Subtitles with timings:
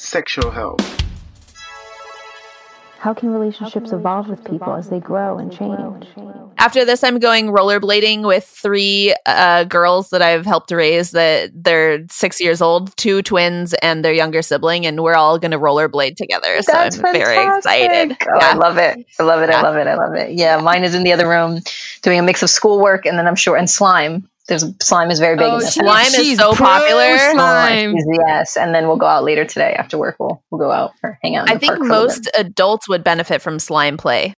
[0.00, 0.96] sexual health.
[2.98, 6.06] How can relationships evolve with people as they grow and change?
[6.58, 11.12] After this, I'm going rollerblading with three uh, girls that I've helped raise.
[11.12, 15.52] That they're six years old, two twins, and their younger sibling, and we're all going
[15.52, 16.60] to rollerblade together.
[16.60, 18.18] So That's I'm very excited.
[18.20, 19.06] Oh, I love it.
[19.18, 19.48] I love it.
[19.48, 19.58] Yeah.
[19.58, 19.86] I love it.
[19.86, 20.32] I love it.
[20.32, 21.60] Yeah, mine is in the other room
[22.02, 24.28] doing a mix of schoolwork and then I'm sure and slime.
[24.50, 25.46] There's slime is very big.
[25.46, 27.16] Oh, in the she- Slime is so popular.
[27.30, 27.94] Slime.
[28.26, 30.16] Yes, and then we'll go out later today after work.
[30.18, 31.46] We'll we'll go out or hang out.
[31.48, 34.34] In I the think park for a most adults would benefit from slime play.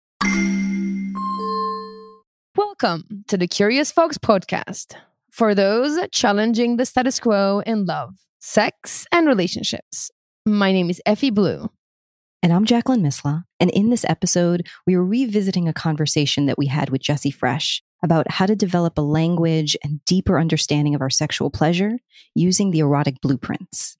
[2.54, 4.96] Welcome to the Curious Fox podcast
[5.30, 10.10] for those challenging the status quo in love, sex, and relationships.
[10.44, 11.70] My name is Effie Blue.
[12.42, 13.44] And I'm Jacqueline Misla.
[13.60, 17.82] And in this episode, we are revisiting a conversation that we had with Jesse Fresh
[18.02, 21.98] about how to develop a language and deeper understanding of our sexual pleasure
[22.34, 23.96] using the erotic blueprints.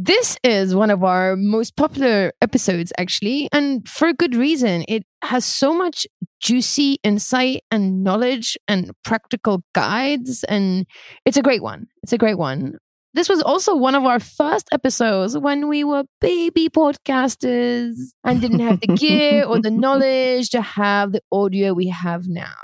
[0.00, 4.84] This is one of our most popular episodes, actually, and for a good reason.
[4.86, 6.06] It has so much
[6.40, 10.86] juicy insight and knowledge and practical guides, and
[11.24, 11.88] it's a great one.
[12.04, 12.78] It's a great one.
[13.14, 18.60] This was also one of our first episodes when we were baby podcasters and didn't
[18.60, 22.54] have the gear or the knowledge to have the audio we have now.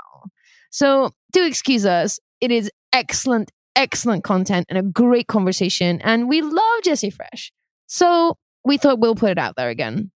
[0.75, 2.19] So, do excuse us.
[2.41, 6.01] It is excellent, excellent content and a great conversation.
[6.01, 7.53] And we love Jesse Fresh.
[7.87, 10.11] So, we thought we'll put it out there again.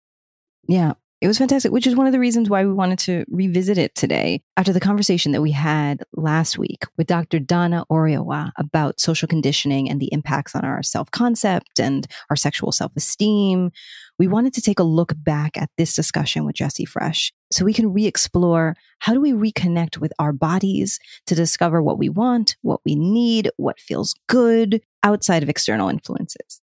[0.68, 3.78] Yeah, it was fantastic, which is one of the reasons why we wanted to revisit
[3.78, 7.40] it today after the conversation that we had last week with Dr.
[7.40, 12.72] Donna Oriowo about social conditioning and the impacts on our self concept and our sexual
[12.72, 13.72] self esteem.
[14.18, 17.74] We wanted to take a look back at this discussion with Jesse Fresh so we
[17.74, 22.56] can re explore how do we reconnect with our bodies to discover what we want,
[22.62, 26.59] what we need, what feels good outside of external influences.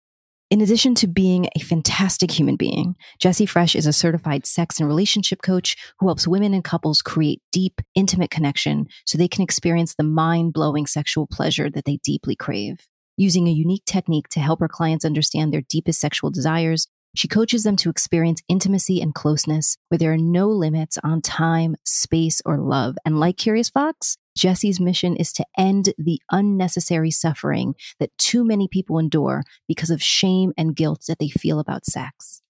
[0.54, 4.88] In addition to being a fantastic human being, Jesse Fresh is a certified sex and
[4.88, 9.97] relationship coach who helps women and couples create deep, intimate connection so they can experience
[9.97, 12.87] the mind blowing sexual pleasure that they deeply crave.
[13.16, 17.64] Using a unique technique to help her clients understand their deepest sexual desires, she coaches
[17.64, 22.59] them to experience intimacy and closeness where there are no limits on time, space, or
[22.59, 22.94] love.
[23.04, 28.69] And like Curious Fox, Jessie's mission is to end the unnecessary suffering that too many
[28.69, 32.43] people endure because of shame and guilt that they feel about sex.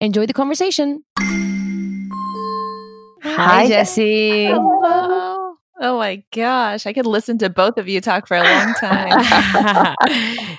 [0.00, 1.02] Enjoy the conversation.
[3.22, 4.46] Hi, Jessie.
[4.46, 5.54] Hello.
[5.78, 6.86] Oh my gosh.
[6.86, 9.96] I could listen to both of you talk for a long time.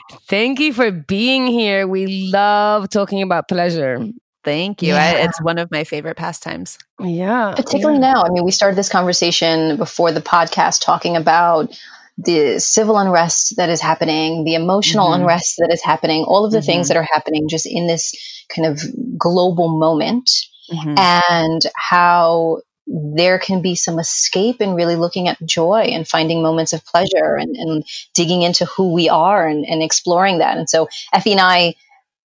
[0.30, 1.88] Thank you for being here.
[1.88, 4.06] We love talking about pleasure.
[4.48, 4.94] Thank you.
[4.94, 6.78] I, it's one of my favorite pastimes.
[7.04, 7.54] Yeah.
[7.56, 8.24] particularly now.
[8.24, 11.78] I mean, we started this conversation before the podcast talking about
[12.18, 15.16] the civil unrest that is happening, the emotional Mhm.
[15.16, 16.66] unrest that is happening, all of the Mhm.
[16.66, 18.14] things that are happening just in this
[18.48, 18.82] kind of
[19.18, 20.32] global moment,
[20.74, 20.98] Mhm.
[20.98, 26.72] and how there can be some escape in really looking at joy and finding moments
[26.72, 27.84] of pleasure and, and
[28.14, 30.58] digging into who we are and, and exploring that.
[30.58, 31.76] And so Effie and I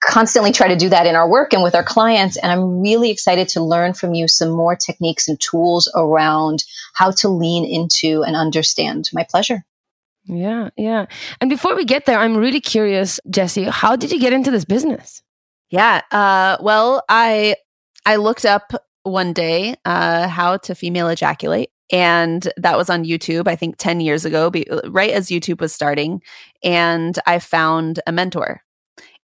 [0.02, 2.36] constantly try to do that in our work and with our clients.
[2.36, 6.64] And I'm really excited to learn from you some more techniques and tools around
[6.94, 9.64] how to lean into and understand my pleasure.
[10.24, 10.70] Yeah.
[10.76, 11.06] Yeah.
[11.40, 14.64] And before we get there, I'm really curious, Jesse, how did you get into this
[14.64, 15.22] business?
[15.70, 16.02] Yeah.
[16.10, 17.56] Uh, well, I
[18.04, 18.72] I looked up
[19.04, 23.48] one day uh, how to female ejaculate, and that was on YouTube.
[23.48, 26.22] I think ten years ago, be, right as YouTube was starting,
[26.62, 28.62] and I found a mentor,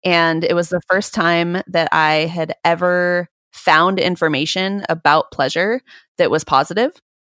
[0.04, 5.80] and it was the first time that I had ever found information about pleasure
[6.18, 6.92] that was positive,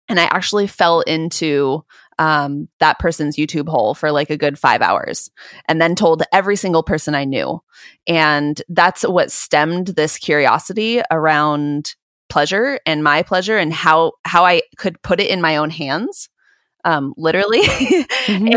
[0.08, 1.84] and I actually fell into
[2.18, 5.30] um, that person's YouTube hole for like a good five hours,
[5.68, 7.62] and then told every single person I knew.
[8.08, 11.96] And that's what stemmed this curiosity around
[12.30, 16.30] pleasure and my pleasure and how how I could put it in my own hands.
[16.86, 17.60] Um, literally.
[18.28, 18.54] and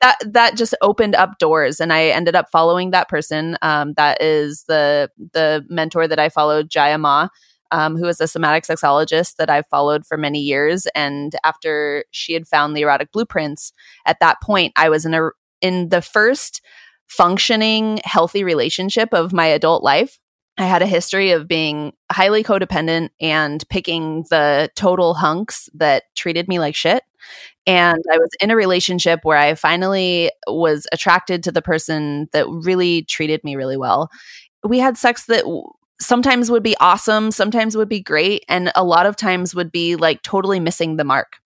[0.00, 3.56] that that just opened up doors and I ended up following that person.
[3.62, 7.28] Um, that is the the mentor that I followed, Jaiya Ma.
[7.70, 10.86] Um, who is a somatic sexologist that I've followed for many years.
[10.94, 13.72] And after she had found the erotic blueprints,
[14.06, 15.30] at that point, I was in a
[15.60, 16.60] in the first
[17.08, 20.18] functioning, healthy relationship of my adult life.
[20.56, 26.48] I had a history of being highly codependent and picking the total hunks that treated
[26.48, 27.02] me like shit.
[27.66, 32.46] And I was in a relationship where I finally was attracted to the person that
[32.48, 34.10] really treated me really well.
[34.62, 35.44] We had sex that
[36.00, 39.96] sometimes would be awesome, sometimes would be great, and a lot of times would be
[39.96, 41.38] like totally missing the mark.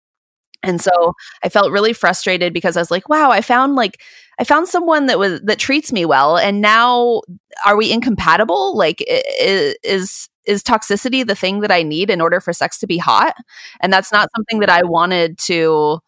[0.64, 1.14] And so
[1.44, 4.02] I felt really frustrated because I was like, wow, I found like
[4.40, 7.22] I found someone that was that treats me well and now
[7.66, 8.76] are we incompatible?
[8.76, 12.98] Like is is toxicity the thing that I need in order for sex to be
[12.98, 13.36] hot?
[13.82, 16.00] And that's not something that I wanted to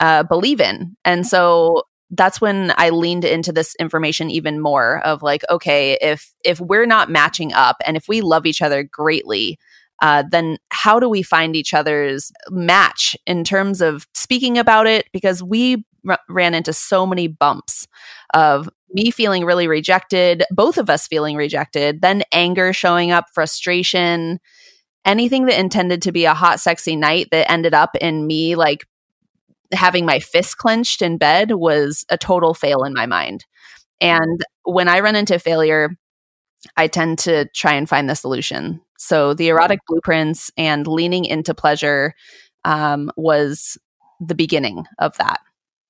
[0.00, 0.96] uh, believe in.
[1.04, 6.32] And so that's when I leaned into this information even more of like, okay, if
[6.44, 9.58] if we're not matching up and if we love each other greatly,
[10.02, 15.06] uh, then how do we find each other's match in terms of speaking about it?
[15.12, 17.86] Because we r- ran into so many bumps
[18.34, 24.40] of me feeling really rejected, both of us feeling rejected, then anger showing up, frustration,
[25.04, 28.84] anything that intended to be a hot, sexy night that ended up in me like
[29.72, 33.46] having my fist clenched in bed was a total fail in my mind.
[34.00, 35.96] And when I run into failure,
[36.76, 38.80] I tend to try and find the solution.
[39.02, 42.14] So the erotic blueprints and leaning into pleasure
[42.64, 43.76] um, was
[44.20, 45.40] the beginning of that.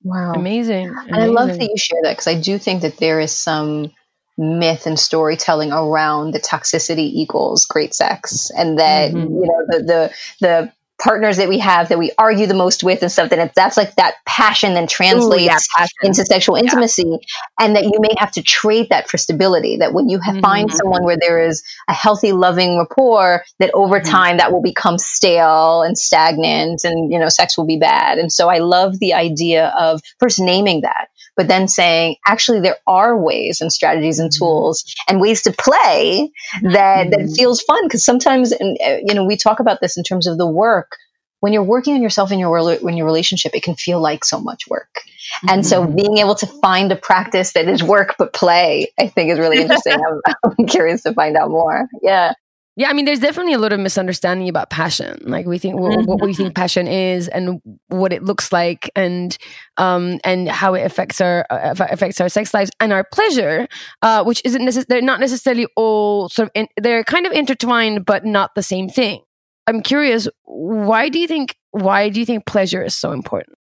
[0.03, 0.32] Wow.
[0.32, 0.88] Amazing.
[0.88, 1.14] Amazing.
[1.14, 3.93] And I love that you share that because I do think that there is some
[4.38, 9.31] myth and storytelling around the toxicity equals great sex and that mm-hmm.
[9.31, 13.02] you know the the the partners that we have that we argue the most with
[13.02, 15.96] and stuff that that's like that passion then translates Ooh, yeah, passion.
[16.04, 17.16] into sexual intimacy yeah.
[17.60, 20.40] and that you may have to trade that for stability that when you mm-hmm.
[20.40, 24.10] find someone where there is a healthy loving rapport that over mm-hmm.
[24.10, 28.32] time that will become stale and stagnant and you know sex will be bad and
[28.32, 33.17] so i love the idea of first naming that but then saying actually there are
[33.17, 34.44] ways and strategies and mm-hmm.
[34.44, 36.31] tools and ways to play
[36.62, 37.34] that that mm-hmm.
[37.34, 40.38] feels fun because sometimes and uh, you know we talk about this in terms of
[40.38, 40.96] the work
[41.40, 44.40] when you're working on yourself in your in your relationship it can feel like so
[44.40, 45.02] much work
[45.49, 45.96] and so mm-hmm.
[45.96, 49.61] being able to find a practice that is work but play i think is really
[49.61, 49.94] interesting
[50.26, 52.35] I'm, I'm curious to find out more yeah
[52.76, 55.19] yeah, I mean, there's definitely a lot of misunderstanding about passion.
[55.22, 59.36] Like we think what, what we think passion is, and what it looks like, and
[59.76, 63.69] um, and how it affects our uh, affects our sex lives and our pleasure,
[64.00, 68.06] uh, which isn't necess- they're not necessarily all sort of in- they're kind of intertwined,
[68.06, 69.20] but not the same thing.
[69.66, 73.56] I'm curious, why do you think why do you think pleasure is so important?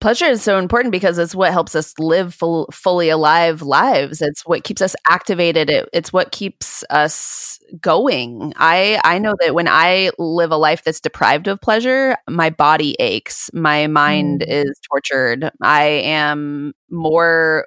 [0.00, 4.22] Pleasure is so important because it's what helps us live full, fully alive lives.
[4.22, 5.70] It's what keeps us activated.
[5.70, 8.54] It, it's what keeps us going.
[8.56, 12.96] I i know that when i live a life that's deprived of pleasure my body
[12.98, 13.50] aches.
[13.52, 14.46] My mind mm.
[14.48, 15.50] is tortured.
[15.62, 17.66] I am more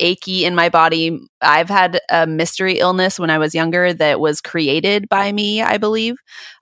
[0.00, 1.18] achy in my body.
[1.40, 5.78] I've had a mystery illness when I was younger that was created by me, I
[5.78, 6.16] believe,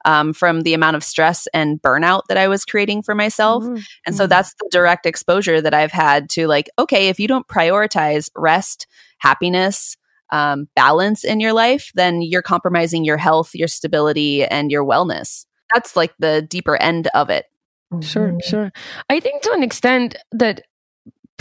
[0.04, 3.64] um, from the amount of stress and burnout that I was creating for myself.
[3.64, 3.82] Mm-hmm.
[4.06, 4.30] And so mm-hmm.
[4.30, 8.86] that's the direct exposure that I've had to like, okay, if you don't prioritize rest,
[9.18, 9.96] happiness,
[10.30, 15.46] um, balance in your life, then you're compromising your health, your stability, and your wellness.
[15.74, 17.46] That's like the deeper end of it.
[18.00, 18.38] Sure, mm-hmm.
[18.48, 18.72] sure.
[19.10, 20.62] I think to an extent that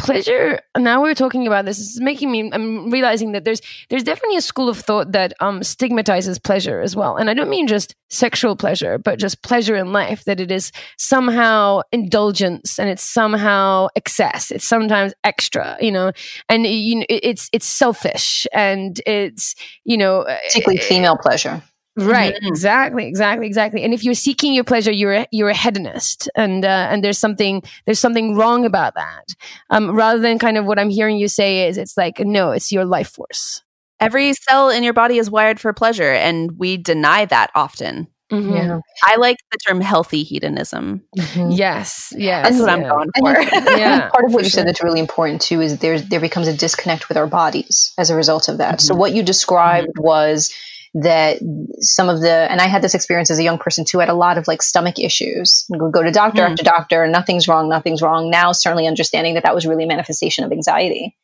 [0.02, 4.38] pleasure now we're talking about this is making me i'm realizing that there's there's definitely
[4.38, 7.16] a school of thought that um stigmatizes pleasure as well.
[7.16, 10.72] And i don't mean just sexual pleasure but just pleasure in life that it is
[10.98, 14.52] somehow indulgence and it's somehow excess.
[14.52, 16.12] It's sometimes extra you know?
[16.50, 21.62] And you know it's it's selfish and it's you know particularly female pleasure
[22.02, 22.48] Right, mm-hmm.
[22.48, 23.84] exactly, exactly, exactly.
[23.84, 27.18] And if you're seeking your pleasure, you're a, you're a hedonist, and uh, and there's
[27.18, 29.36] something there's something wrong about that.
[29.70, 32.72] Um, rather than kind of what I'm hearing you say is, it's like no, it's
[32.72, 33.64] your life force.
[34.00, 38.08] Every cell in your body is wired for pleasure, and we deny that often.
[38.32, 38.54] Mm-hmm.
[38.54, 38.80] Yeah.
[39.04, 41.04] I like the term healthy hedonism.
[41.18, 41.52] Mm-hmm.
[41.52, 42.74] Yes, yes, that's what yeah.
[42.74, 43.38] I'm going for.
[43.56, 44.60] And, yeah, part of what you sure.
[44.60, 48.10] said that's really important too is there there becomes a disconnect with our bodies as
[48.10, 48.76] a result of that.
[48.76, 48.88] Mm-hmm.
[48.88, 50.04] So what you described mm-hmm.
[50.04, 50.54] was
[50.94, 51.40] that
[51.80, 54.00] some of the and I had this experience as a young person too.
[54.00, 55.66] I had a lot of like stomach issues.
[55.70, 56.50] Would go to doctor mm.
[56.50, 58.30] after doctor, nothing's wrong, nothing's wrong.
[58.30, 61.16] Now, certainly understanding that that was really a manifestation of anxiety,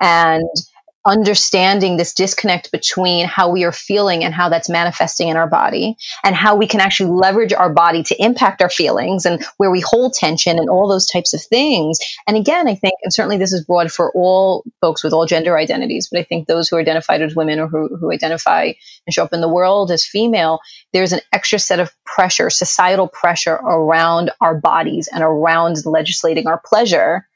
[0.00, 0.48] and
[1.06, 5.96] understanding this disconnect between how we are feeling and how that's manifesting in our body
[6.24, 9.80] and how we can actually leverage our body to impact our feelings and where we
[9.80, 11.98] hold tension and all those types of things.
[12.26, 15.56] And again, I think, and certainly this is broad for all folks with all gender
[15.56, 18.72] identities, but I think those who are identified as women or who, who identify
[19.06, 20.60] and show up in the world as female,
[20.92, 26.60] there's an extra set of pressure, societal pressure around our bodies and around legislating our
[26.62, 27.26] pleasure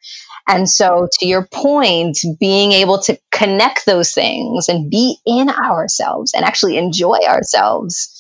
[0.46, 6.32] And so, to your point, being able to connect those things and be in ourselves
[6.34, 8.10] and actually enjoy ourselves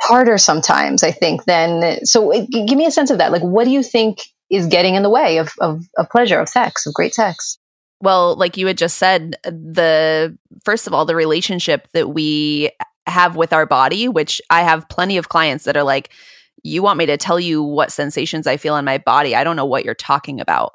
[0.00, 2.32] harder sometimes, I think, than so.
[2.32, 3.32] Uh, give me a sense of that.
[3.32, 6.48] Like, what do you think is getting in the way of, of, of pleasure, of
[6.48, 7.58] sex, of great sex?
[8.02, 12.70] Well, like you had just said, the first of all, the relationship that we
[13.06, 16.10] have with our body, which I have plenty of clients that are like,
[16.62, 19.34] you want me to tell you what sensations I feel in my body.
[19.34, 20.72] I don't know what you're talking about.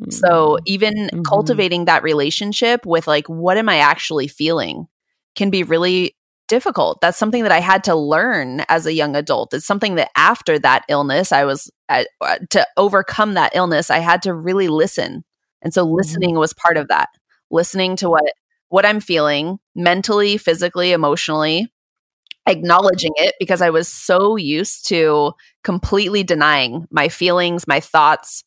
[0.00, 0.10] Mm-hmm.
[0.10, 1.22] So even mm-hmm.
[1.22, 4.86] cultivating that relationship with like, what am I actually feeling
[5.34, 6.16] can be really
[6.48, 7.00] difficult.
[7.00, 9.54] That's something that I had to learn as a young adult.
[9.54, 12.04] It's something that after that illness, I was uh,
[12.50, 15.24] to overcome that illness, I had to really listen.
[15.62, 15.94] And so mm-hmm.
[15.94, 16.40] listening mm-hmm.
[16.40, 17.08] was part of that.
[17.50, 18.32] Listening to what
[18.68, 21.72] what I'm feeling mentally, physically, emotionally,
[22.46, 25.32] acknowledging it because I was so used to
[25.62, 28.42] completely denying my feelings, my thoughts,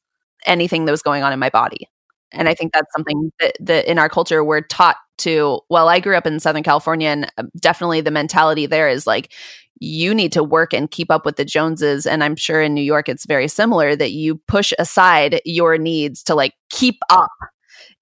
[0.47, 1.89] anything that was going on in my body.
[2.31, 5.61] And I think that's something that, that in our culture we're taught to.
[5.69, 9.33] Well, I grew up in Southern California, and uh, definitely the mentality there is like,
[9.79, 12.07] you need to work and keep up with the Joneses.
[12.07, 16.23] And I'm sure in New York it's very similar that you push aside your needs
[16.23, 17.29] to like keep up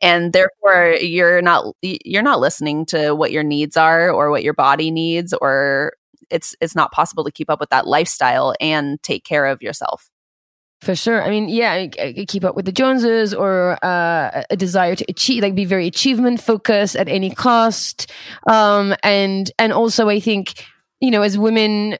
[0.01, 4.53] and therefore you're not you're not listening to what your needs are or what your
[4.53, 5.93] body needs or
[6.29, 10.09] it's it's not possible to keep up with that lifestyle and take care of yourself
[10.85, 11.23] for sure.
[11.23, 15.55] I mean, yeah, keep up with the Joneses or uh, a desire to achieve, like
[15.55, 18.11] be very achievement focused at any cost.
[18.47, 20.63] Um, and, and also I think,
[21.01, 21.97] you know, as women,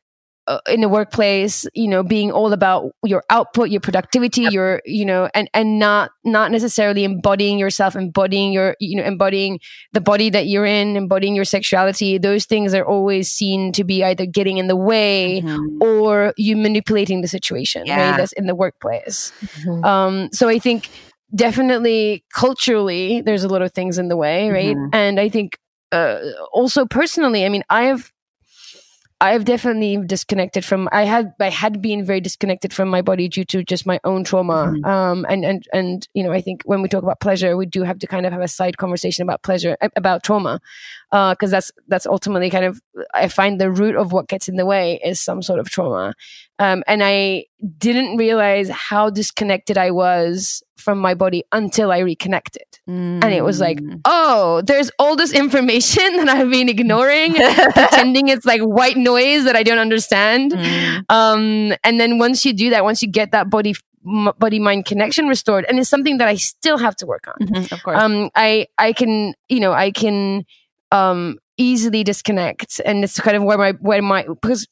[0.47, 4.53] uh, in the workplace you know being all about your output your productivity yep.
[4.53, 9.59] your you know and and not not necessarily embodying yourself embodying your you know embodying
[9.93, 14.03] the body that you're in embodying your sexuality those things are always seen to be
[14.03, 15.81] either getting in the way mm-hmm.
[15.81, 18.11] or you manipulating the situation yeah.
[18.11, 19.83] right that's in the workplace mm-hmm.
[19.83, 20.89] um so i think
[21.33, 24.93] definitely culturally there's a lot of things in the way right mm-hmm.
[24.93, 25.57] and i think
[25.91, 26.19] uh,
[26.51, 28.11] also personally i mean i have
[29.21, 30.89] I've definitely disconnected from.
[30.91, 34.25] I had I had been very disconnected from my body due to just my own
[34.25, 34.73] trauma.
[34.73, 34.85] Mm-hmm.
[34.85, 37.83] Um, and and and you know, I think when we talk about pleasure, we do
[37.83, 40.59] have to kind of have a side conversation about pleasure about trauma,
[41.15, 42.81] because uh, that's that's ultimately kind of
[43.13, 46.13] I find the root of what gets in the way is some sort of trauma.
[46.59, 47.45] Um, and I
[47.77, 52.67] didn't realize how disconnected I was from my body until I reconnected.
[52.89, 53.23] Mm.
[53.23, 54.01] And it was like, mm.
[54.03, 59.55] oh, there's all this information that I've been ignoring, pretending it's like white noise that
[59.55, 60.51] I don't understand.
[60.51, 61.05] Mm.
[61.09, 63.73] Um, and then once you do that, once you get that body
[64.37, 67.73] body mind connection restored and it's something that i still have to work on mm-hmm,
[67.73, 70.45] of course um i i can you know i can
[70.91, 72.81] um easily disconnect.
[72.85, 74.67] And it's kind of where my where my because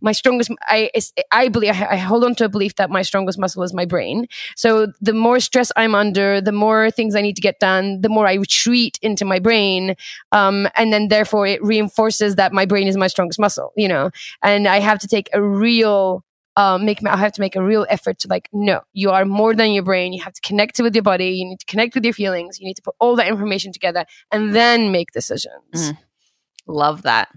[0.00, 0.88] my strongest i
[1.32, 4.26] i believe I, hold on to a belief that my strongest muscle is my brain.
[4.56, 8.08] So the more stress i'm under the more things i need to get done the
[8.08, 9.96] more i retreat into my brain.
[10.32, 14.10] Um, and then therefore it reinforces that my brain is my strongest muscle you know?
[14.42, 16.24] And i have to take a real
[16.58, 19.54] um, make I have to make a real effort to like, no, you are more
[19.54, 20.12] than your brain.
[20.12, 21.30] You have to connect with your body.
[21.30, 22.58] You need to connect with your feelings.
[22.58, 25.52] You need to put all that information together and then make decisions.
[25.72, 25.98] Mm.
[26.66, 27.28] Love that.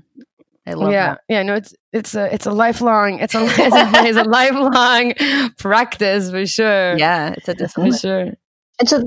[0.66, 1.22] I love yeah, that.
[1.30, 5.14] Yeah, no, it's it's a it's a lifelong it's a it's a, it's a lifelong
[5.58, 6.98] practice for sure.
[6.98, 7.92] Yeah, it's a discipline.
[7.92, 8.34] For sure.
[8.80, 9.04] And so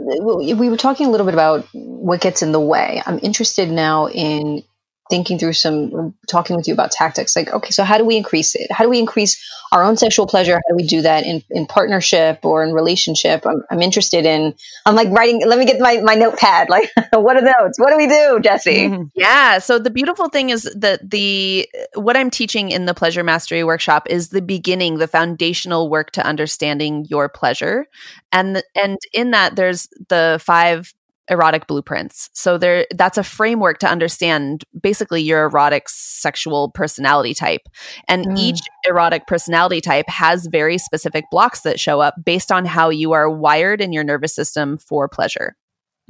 [0.55, 3.03] we were talking a little bit about what gets in the way.
[3.05, 4.63] I'm interested now in
[5.11, 8.55] thinking through some talking with you about tactics like okay so how do we increase
[8.55, 8.73] it?
[8.73, 10.55] How do we increase our own sexual pleasure?
[10.55, 13.47] How do we do that in, in partnership or in relationship?
[13.47, 14.55] I'm, I'm interested in
[14.87, 17.97] i'm like writing let me get my, my notepad like what are those what do
[17.97, 18.89] we do jesse?
[18.89, 19.05] Mm-hmm.
[19.15, 23.65] yeah so the beautiful thing is that the what i'm teaching in the pleasure mastery
[23.65, 27.87] workshop is the beginning the foundational work to understanding your pleasure.
[28.33, 30.95] And and in that there's the five
[31.29, 32.29] erotic blueprints.
[32.35, 37.63] So there that's a framework to understand basically your erotic sexual personality type.
[38.09, 38.39] And mm.
[38.39, 43.13] each erotic personality type has very specific blocks that show up based on how you
[43.13, 45.57] are wired in your nervous system for pleasure.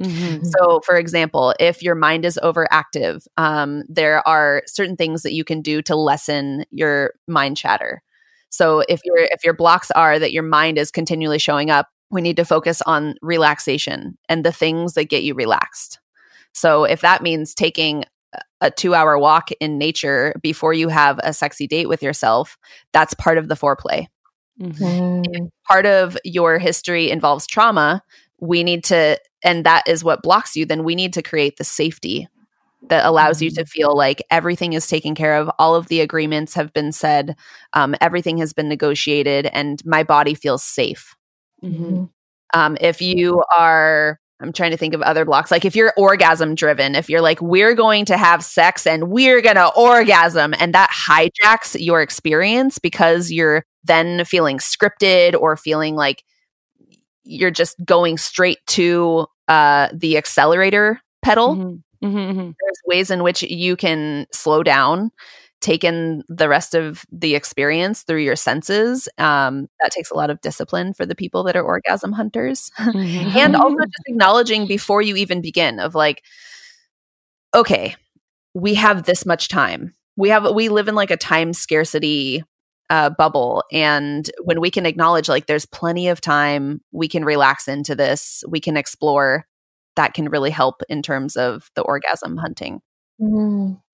[0.01, 0.43] Mm-hmm.
[0.43, 5.45] So, for example, if your mind is overactive, um, there are certain things that you
[5.45, 8.03] can do to lessen your mind chatter.
[8.49, 12.21] So, if your if your blocks are that your mind is continually showing up, we
[12.21, 15.99] need to focus on relaxation and the things that get you relaxed.
[16.53, 18.05] So if that means taking
[18.61, 22.57] a two hour walk in nature before you have a sexy date with yourself,
[22.93, 24.07] that's part of the foreplay.
[24.59, 25.47] Mm-hmm.
[25.67, 28.01] part of your history involves trauma,
[28.39, 31.65] we need to, and that is what blocks you, then we need to create the
[31.65, 32.29] safety
[32.87, 33.45] that allows mm-hmm.
[33.45, 33.67] you to mm-hmm.
[33.67, 35.49] feel like everything is taken care of.
[35.59, 37.35] All of the agreements have been said,
[37.73, 41.14] um, everything has been negotiated, and my body feels safe.
[41.65, 42.03] Mm-hmm.
[42.53, 45.51] Um, if you are, I'm trying to think of other blocks.
[45.51, 49.41] Like if you're orgasm driven, if you're like, we're going to have sex and we're
[49.41, 55.95] going to orgasm, and that hijacks your experience because you're then feeling scripted or feeling
[55.95, 56.23] like
[57.23, 61.55] you're just going straight to uh, the accelerator pedal.
[61.55, 62.07] Mm-hmm.
[62.07, 62.37] Mm-hmm.
[62.37, 65.11] There's ways in which you can slow down,
[65.65, 69.09] take in the rest of the experience through your senses.
[69.17, 72.69] Um, that takes a lot of discipline for the people that are orgasm hunters.
[72.77, 73.37] Mm-hmm.
[73.37, 76.23] and also just acknowledging before you even begin of like,
[77.55, 77.95] okay,
[78.53, 79.95] we have this much time.
[80.15, 82.43] We have we live in like a time scarcity
[82.91, 83.63] uh, bubble.
[83.71, 88.43] And when we can acknowledge, like, there's plenty of time, we can relax into this,
[88.47, 89.47] we can explore,
[89.95, 92.81] that can really help in terms of the orgasm hunting.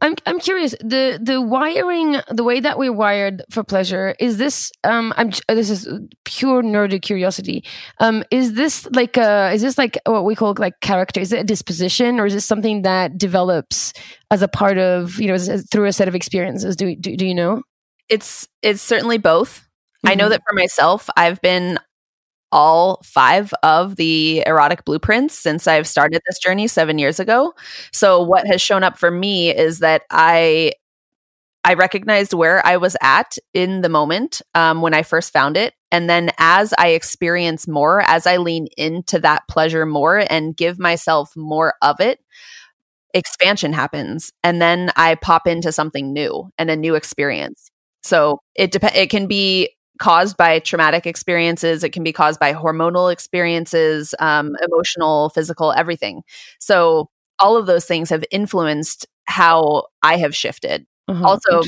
[0.02, 4.72] I'm I'm curious the the wiring the way that we're wired for pleasure is this
[4.84, 5.88] um I'm this is
[6.26, 7.64] pure nerdy curiosity.
[8.00, 11.20] Um is this like uh is this like what we call like character?
[11.20, 13.94] Is it a disposition or is this something that develops
[14.32, 16.76] as a part of you know as, as, through a set of experiences?
[16.76, 17.62] Do, do do you know?
[18.10, 19.60] It's it's certainly both.
[19.60, 20.10] Mm-hmm.
[20.10, 21.78] I know that for myself, I've been
[22.52, 27.54] all five of the erotic blueprints since I've started this journey 7 years ago.
[27.92, 30.74] So what has shown up for me is that I
[31.64, 35.76] I recognized where I was at in the moment um, when I first found it.
[35.92, 40.80] And then as I experience more, as I lean into that pleasure more and give
[40.80, 42.20] myself more of it,
[43.14, 44.32] expansion happens.
[44.44, 47.70] And then I pop into something new and a new experience.
[48.02, 49.70] So it dep- it can be
[50.02, 51.84] caused by traumatic experiences.
[51.84, 56.24] It can be caused by hormonal experiences, um, emotional, physical, everything.
[56.60, 60.88] So all of those things have influenced how I have shifted.
[61.08, 61.62] Uh-huh, also,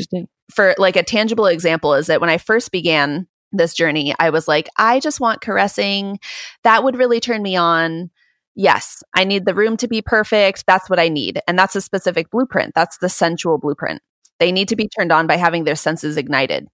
[0.52, 4.48] for like a tangible example, is that when I first began this journey, I was
[4.48, 6.20] like, I just want caressing.
[6.64, 8.10] That would really turn me on.
[8.56, 10.66] Yes, I need the room to be perfect.
[10.66, 11.40] That's what I need.
[11.48, 12.74] And that's a specific blueprint.
[12.74, 14.02] That's the sensual blueprint.
[14.40, 16.68] They need to be turned on by having their senses ignited.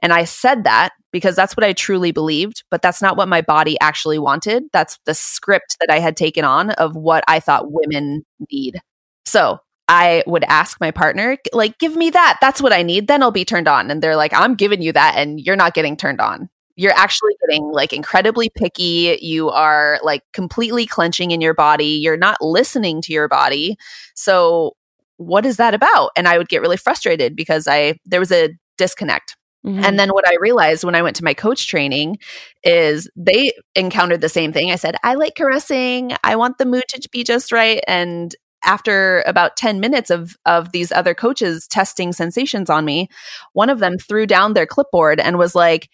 [0.00, 3.40] And I said that because that's what I truly believed, but that's not what my
[3.40, 4.64] body actually wanted.
[4.72, 8.80] That's the script that I had taken on of what I thought women need.
[9.24, 12.38] So I would ask my partner, like, give me that.
[12.40, 13.06] That's what I need.
[13.06, 13.92] Then I'll be turned on.
[13.92, 16.50] And they're like, I'm giving you that and you're not getting turned on.
[16.74, 19.16] You're actually getting like incredibly picky.
[19.22, 22.00] You are like completely clenching in your body.
[22.02, 23.76] You're not listening to your body.
[24.16, 24.72] So
[25.18, 26.10] what is that about?
[26.16, 29.36] And I would get really frustrated because I there was a disconnect.
[29.64, 29.84] Mm-hmm.
[29.84, 32.18] And then what I realized when I went to my coach training
[32.62, 34.70] is they encountered the same thing.
[34.70, 36.12] I said, I like caressing.
[36.22, 37.82] I want the mood to be just right.
[37.88, 43.08] And after about 10 minutes of of these other coaches testing sensations on me,
[43.52, 45.90] one of them threw down their clipboard and was like,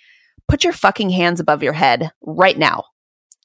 [0.48, 2.84] "Put your fucking hands above your head right now.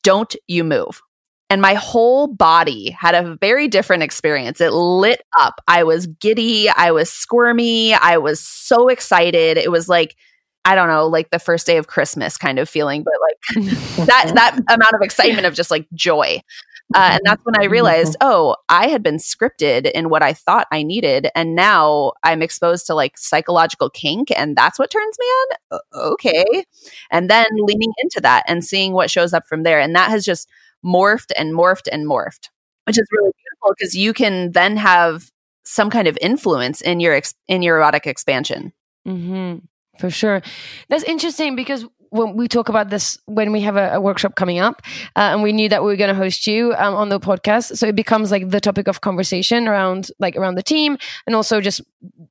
[0.03, 1.01] Don't you move."
[1.49, 4.59] And my whole body had a very different experience.
[4.61, 5.61] It lit up.
[5.67, 9.57] I was giddy, I was squirmy, I was so excited.
[9.57, 10.15] It was like
[10.67, 13.65] I don't know, like the first day of Christmas kind of feeling, but like
[14.07, 16.41] that that amount of excitement of just like joy.
[16.93, 20.67] Uh, and that's when I realized, oh, I had been scripted in what I thought
[20.71, 25.25] I needed, and now I'm exposed to like psychological kink, and that's what turns me
[25.25, 25.79] on.
[25.95, 26.65] Okay,
[27.11, 30.23] and then leaning into that and seeing what shows up from there, and that has
[30.23, 30.47] just
[30.85, 32.49] morphed and morphed and morphed,
[32.85, 35.31] which is really beautiful because you can then have
[35.63, 38.71] some kind of influence in your ex- in your erotic expansion.
[39.07, 39.65] Mm-hmm.
[39.99, 40.41] For sure,
[40.89, 44.59] that's interesting because when we talk about this when we have a, a workshop coming
[44.59, 44.81] up,
[45.15, 47.77] uh, and we knew that we were going to host you um, on the podcast,
[47.77, 51.61] so it becomes like the topic of conversation around like around the team, and also
[51.61, 51.81] just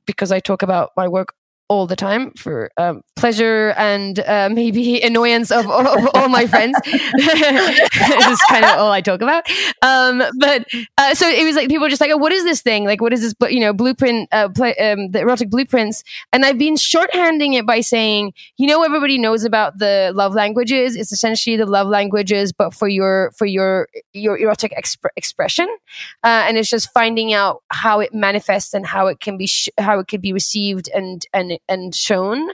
[0.07, 1.35] because I talk about my work
[1.69, 6.79] all the time for um, pleasure and uh, maybe annoyance of, of, all my friends.
[6.85, 9.47] this is kind of all I talk about.
[9.81, 10.67] Um, but
[10.99, 12.85] uh, so it was like people were just like, oh, what is this thing?
[12.85, 13.33] Like, what is this?
[13.51, 16.05] You know, blueprint, uh, play, um, the erotic blueprints.
[16.35, 20.95] And I've been shorthanding it by saying, you know, everybody knows about the love languages.
[20.95, 25.75] It's essentially the love languages, but for your for your your erotic exp- expression.
[26.23, 29.71] Uh, and it's just finding out how it manifests and how it can be sh-
[29.79, 32.51] how it can be received and and and shown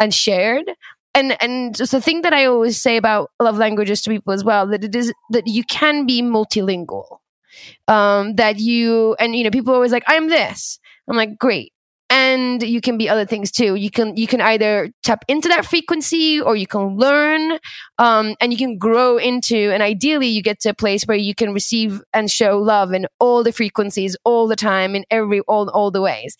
[0.00, 0.70] and shared.
[1.14, 4.44] And and just the thing that i always say about love languages to people as
[4.44, 7.18] well that it is that you can be multilingual.
[7.88, 10.78] Um that you and you know people are always like i'm this.
[11.08, 11.72] I'm like great.
[12.12, 13.76] And you can be other things too.
[13.76, 17.58] You can you can either tap into that frequency or you can learn
[17.98, 21.34] um, and you can grow into and ideally you get to a place where you
[21.36, 25.68] can receive and show love in all the frequencies all the time in every all
[25.70, 26.36] all the ways.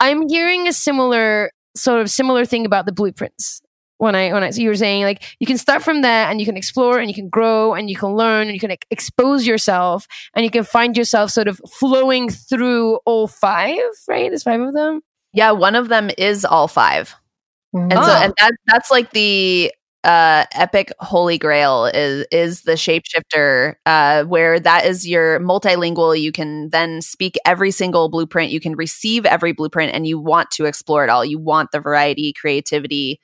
[0.00, 3.60] I'm hearing a similar sort of similar thing about the blueprints
[3.98, 6.40] when I when I so you were saying like you can start from there and
[6.40, 8.86] you can explore and you can grow and you can learn and you can like,
[8.90, 14.30] expose yourself and you can find yourself sort of flowing through all five, right?
[14.30, 15.00] There's five of them.
[15.32, 17.14] Yeah, one of them is all 5
[17.74, 17.90] Mm-hmm.
[17.90, 18.22] and so Oh.
[18.22, 19.72] and that that's like the
[20.04, 26.20] uh epic holy grail is is the shapeshifter uh where that is your multilingual.
[26.20, 28.52] You can then speak every single blueprint.
[28.52, 31.24] You can receive every blueprint and you want to explore it all.
[31.24, 33.20] You want the variety creativity.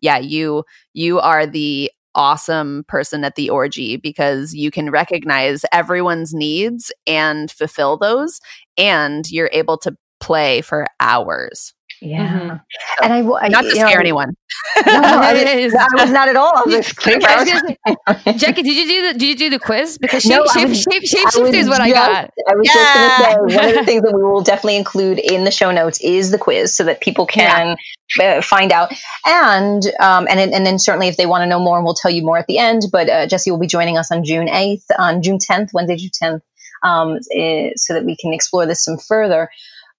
[0.00, 6.32] Yeah you you are the awesome person at the orgy because you can recognize everyone's
[6.34, 8.40] needs and fulfill those
[8.78, 11.74] and you're able to play for hours
[12.04, 12.28] Yeah.
[12.28, 12.60] Mhm.
[13.02, 14.36] And I, I not to scare know, anyone
[14.86, 16.52] No, no, I, was, I was not at all.
[16.56, 19.98] I was just I was Jackie, did you do the did you do the quiz?
[19.98, 22.30] Because No, shape, I shape, was- shape, I shapeshifter was is what I got.
[22.48, 22.72] I was Yeah.
[22.74, 25.50] just going to say one of the things that we will definitely include in the
[25.50, 27.76] show notes is the quiz, so that people can
[28.22, 28.92] uh, find out.
[29.26, 32.10] And um, and and then certainly if they want to know more, and we'll tell
[32.10, 32.82] you more at the end.
[32.92, 36.10] But uh, Jesse will be joining us on June eighth, on June tenth, Wednesday, June
[36.12, 36.42] tenth,
[36.82, 39.48] um, eh, so that we can explore this some further.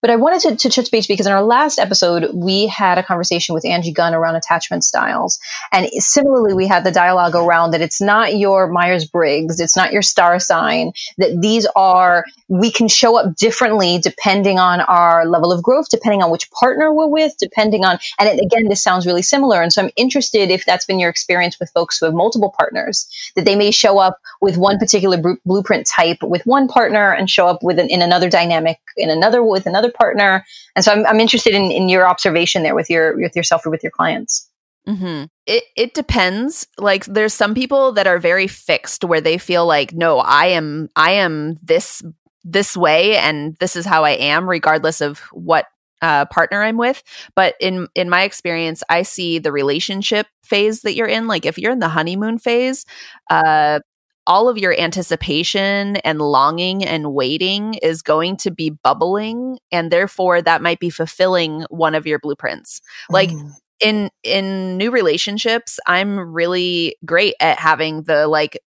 [0.06, 3.04] But I wanted to, to touch base because in our last episode, we had a
[3.04, 5.40] conversation with Angie Gunn around attachment styles.
[5.72, 9.94] And similarly, we had the dialogue around that it's not your Myers Briggs, it's not
[9.94, 15.52] your star sign, that these are, we can show up differently depending on our level
[15.52, 19.08] of growth, depending on which partner we're with, depending on, and it, again, this sounds
[19.08, 19.60] really similar.
[19.60, 23.08] And so I'm interested if that's been your experience with folks who have multiple partners,
[23.36, 27.28] that they may show up with one particular bru- blueprint type with one partner and
[27.28, 30.46] show up with an, in another dynamic in another with another partner.
[30.76, 33.70] And so I'm, I'm interested in, in your observation there with your with yourself or
[33.70, 34.50] with your clients.
[34.88, 36.68] hmm It it depends.
[36.78, 40.90] Like there's some people that are very fixed where they feel like, no, I am
[40.96, 42.04] I am this
[42.44, 45.66] this way and this is how I am, regardless of what
[46.02, 47.02] uh, partner I'm with.
[47.36, 51.28] But in in my experience, I see the relationship phase that you're in.
[51.28, 52.86] Like if you're in the honeymoon phase,
[53.32, 53.80] uh,
[54.28, 60.42] all of your anticipation and longing and waiting is going to be bubbling, and therefore
[60.42, 62.82] that might be fulfilling one of your blueprints.
[63.10, 63.52] Like mm.
[63.80, 68.58] in in new relationships i'm really great at having the like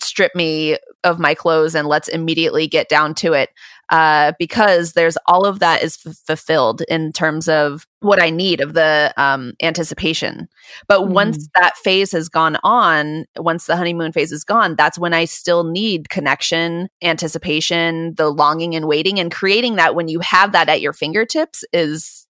[0.00, 3.50] strip me of my clothes and let's immediately get down to it
[3.90, 8.60] uh, because there's all of that is f- fulfilled in terms of what i need
[8.60, 10.48] of the um, anticipation
[10.88, 15.14] but once that phase has gone on once the honeymoon phase is gone that's when
[15.14, 20.52] i still need connection anticipation the longing and waiting and creating that when you have
[20.52, 22.26] that at your fingertips is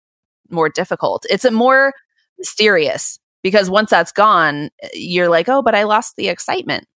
[0.51, 1.93] more difficult it's a more
[2.38, 6.87] mysterious because once that's gone, you're like, oh, but I lost the excitement.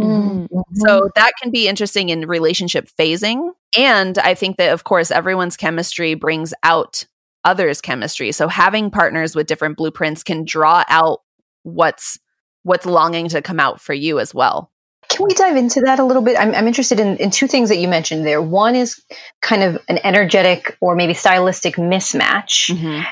[0.00, 0.46] Mm-hmm.
[0.74, 3.50] So that can be interesting in relationship phasing.
[3.76, 7.06] And I think that, of course, everyone's chemistry brings out
[7.44, 8.32] others' chemistry.
[8.32, 11.20] So having partners with different blueprints can draw out
[11.62, 12.18] what's
[12.62, 14.70] what's longing to come out for you as well.
[15.14, 16.36] Can we dive into that a little bit?
[16.36, 18.42] I'm, I'm interested in, in two things that you mentioned there.
[18.42, 19.00] One is
[19.40, 22.68] kind of an energetic or maybe stylistic mismatch.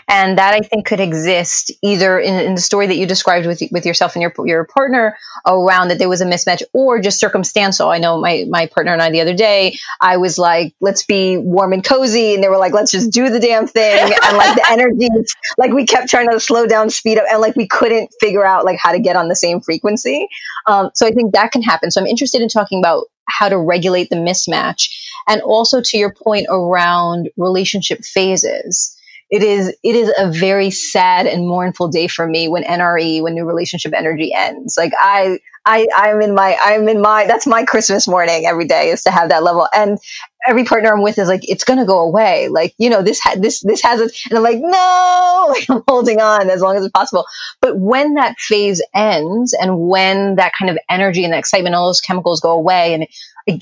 [0.08, 3.62] And that I think could exist either in, in the story that you described with,
[3.70, 7.88] with yourself and your, your partner around that there was a mismatch or just circumstantial.
[7.88, 11.36] I know my, my partner and I the other day, I was like, let's be
[11.36, 12.34] warm and cozy.
[12.34, 14.00] And they were like, let's just do the damn thing.
[14.24, 15.08] and like the energy,
[15.56, 18.64] like we kept trying to slow down, speed up, and like we couldn't figure out
[18.64, 20.26] like how to get on the same frequency.
[20.66, 21.91] Um, so I think that can happen.
[21.92, 24.88] So I'm interested in talking about how to regulate the mismatch
[25.28, 28.96] and also to your point around relationship phases.
[29.30, 33.34] It is it is a very sad and mournful day for me when NRE when
[33.34, 34.76] new relationship energy ends.
[34.76, 38.90] Like I I I'm in my I'm in my that's my Christmas morning every day
[38.90, 39.98] is to have that level and
[40.46, 42.48] every partner I'm with is like it's gonna go away.
[42.48, 46.20] Like you know this ha- this this has it and I'm like no I'm holding
[46.20, 47.26] on as long as it's possible.
[47.60, 51.86] But when that phase ends and when that kind of energy and that excitement all
[51.88, 53.06] those chemicals go away and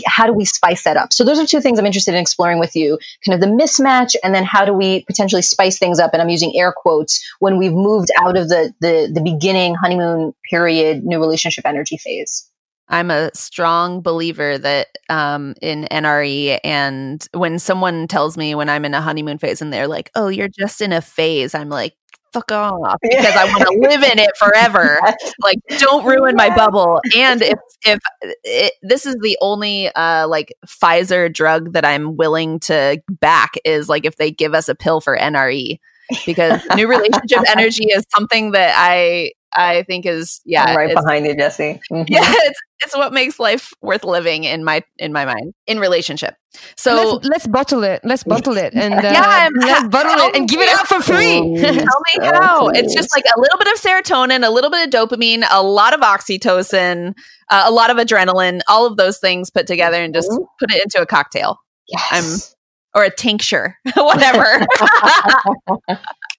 [0.07, 1.13] how do we spice that up?
[1.13, 4.15] So those are two things I'm interested in exploring with you, kind of the mismatch
[4.23, 6.13] and then how do we potentially spice things up?
[6.13, 10.35] And I'm using air quotes when we've moved out of the, the, the beginning honeymoon
[10.49, 12.47] period, new relationship energy phase.
[12.91, 18.85] I'm a strong believer that um, in NRE, and when someone tells me when I'm
[18.85, 21.95] in a honeymoon phase and they're like, "Oh, you're just in a phase," I'm like,
[22.33, 25.01] "Fuck off," because I want to live in it forever.
[25.43, 27.01] Like, don't ruin my bubble.
[27.17, 27.99] And if if
[28.45, 33.89] it, this is the only uh, like Pfizer drug that I'm willing to back is
[33.89, 35.79] like if they give us a pill for NRE,
[36.27, 41.27] because new relationship energy is something that I I think is yeah, I'm right behind
[41.27, 41.81] you, Jesse.
[41.93, 42.07] Mhm.
[42.09, 46.35] yeah, it's it's what makes life worth living in my in my mind in relationship.
[46.77, 48.01] So let's, let's bottle it.
[48.05, 51.01] Let's bottle it and uh, Yeah, I'm- let's bottle it and give it out for
[51.01, 51.39] free.
[51.61, 52.69] Tell me how.
[52.69, 55.93] It's just like a little bit of serotonin, a little bit of dopamine, a lot
[55.95, 57.15] of oxytocin,
[57.51, 60.83] uh, a lot of adrenaline, all of those things put together and just put it
[60.83, 61.59] into a cocktail.
[61.89, 62.55] Yes.
[62.95, 64.67] or a tincture, whatever.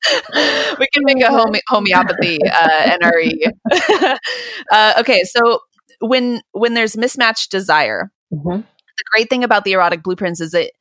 [0.80, 3.52] we can make a home- homeopathy uh, NRE.
[4.72, 5.60] uh, okay, so
[6.00, 8.64] when when there's mismatched desire, Mhm.
[8.98, 10.72] the great thing about the erotic blueprints is that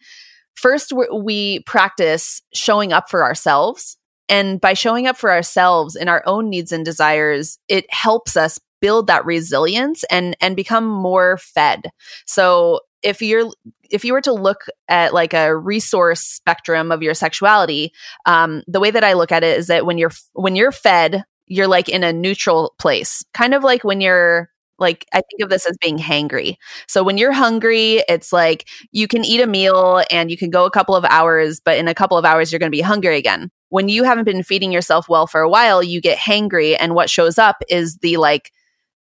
[0.54, 3.96] first we practice showing up for ourselves,
[4.28, 8.58] and by showing up for ourselves in our own needs and desires, it helps us
[8.80, 11.90] build that resilience and and become more fed.
[12.26, 13.50] So if you're
[13.90, 17.92] if you were to look at like a resource spectrum of your sexuality,
[18.26, 21.24] um, the way that I look at it is that when you're when you're fed,
[21.46, 25.50] you're like in a neutral place, kind of like when you're like I think of
[25.50, 26.56] this as being hangry.
[26.86, 30.64] So when you're hungry, it's like you can eat a meal and you can go
[30.64, 33.16] a couple of hours, but in a couple of hours you're going to be hungry
[33.18, 33.50] again.
[33.68, 37.10] When you haven't been feeding yourself well for a while, you get hangry, and what
[37.10, 38.52] shows up is the like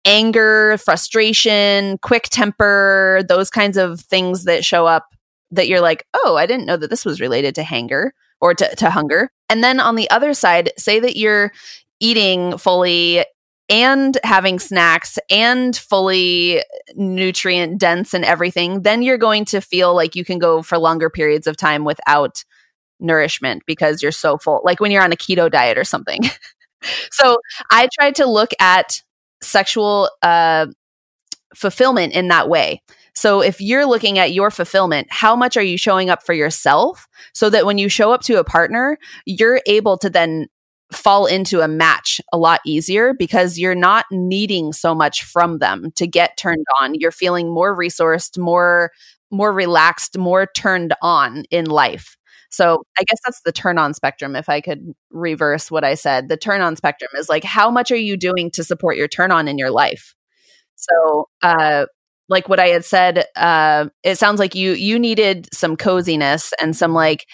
[0.05, 5.07] anger, frustration, quick temper, those kinds of things that show up
[5.51, 8.75] that you're like, oh, I didn't know that this was related to hanger or to,
[8.75, 9.29] to hunger.
[9.49, 11.51] And then on the other side, say that you're
[11.99, 13.23] eating fully
[13.69, 16.61] and having snacks and fully
[16.95, 21.09] nutrient dense and everything, then you're going to feel like you can go for longer
[21.09, 22.43] periods of time without
[22.99, 26.19] nourishment because you're so full, like when you're on a keto diet or something.
[27.11, 29.01] so I tried to look at
[29.41, 30.67] sexual uh,
[31.56, 32.82] fulfillment in that way.
[33.13, 37.08] So if you're looking at your fulfillment, how much are you showing up for yourself
[37.34, 40.47] so that when you show up to a partner, you're able to then
[40.93, 45.91] fall into a match a lot easier because you're not needing so much from them
[45.95, 46.95] to get turned on.
[46.95, 48.91] You're feeling more resourced, more
[49.34, 52.17] more relaxed, more turned on in life.
[52.51, 54.35] So I guess that's the turn on spectrum.
[54.35, 57.91] If I could reverse what I said, the turn on spectrum is like, how much
[57.91, 60.15] are you doing to support your turn on in your life?
[60.75, 61.85] So, uh,
[62.29, 66.75] like what I had said, uh, it sounds like you you needed some coziness and
[66.75, 67.25] some like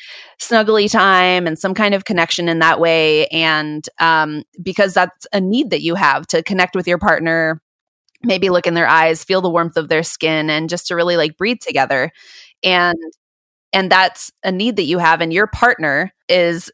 [0.41, 5.39] snuggly time and some kind of connection in that way, and um, because that's a
[5.41, 7.61] need that you have to connect with your partner,
[8.23, 11.17] maybe look in their eyes, feel the warmth of their skin, and just to really
[11.17, 12.11] like breathe together,
[12.63, 12.95] and
[13.73, 16.71] and that's a need that you have, and your partner is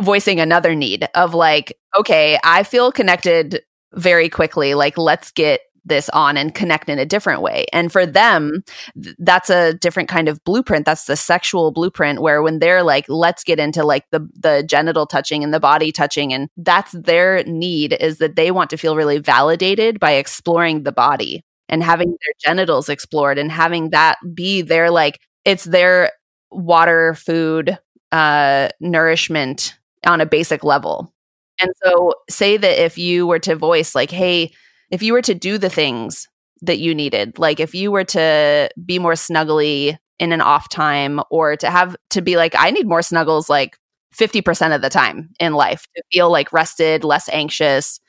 [0.00, 3.62] voicing another need of like, okay, I feel connected
[3.94, 4.74] very quickly.
[4.74, 7.66] Like, let's get this on and connect in a different way.
[7.72, 8.62] And for them,
[9.02, 10.86] th- that's a different kind of blueprint.
[10.86, 15.06] That's the sexual blueprint where when they're like, let's get into like the the genital
[15.06, 18.96] touching and the body touching, and that's their need is that they want to feel
[18.96, 24.62] really validated by exploring the body and having their genitals explored and having that be
[24.62, 26.10] their like it's their
[26.54, 27.78] water, food,
[28.12, 31.12] uh, nourishment on a basic level.
[31.60, 34.52] And so, say that if you were to voice, like, hey,
[34.90, 36.28] if you were to do the things
[36.62, 41.20] that you needed, like if you were to be more snuggly in an off time
[41.30, 43.76] or to have to be like, I need more snuggles like
[44.14, 48.00] 50% of the time in life to feel like rested, less anxious,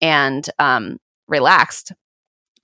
[0.00, 1.92] and um, relaxed.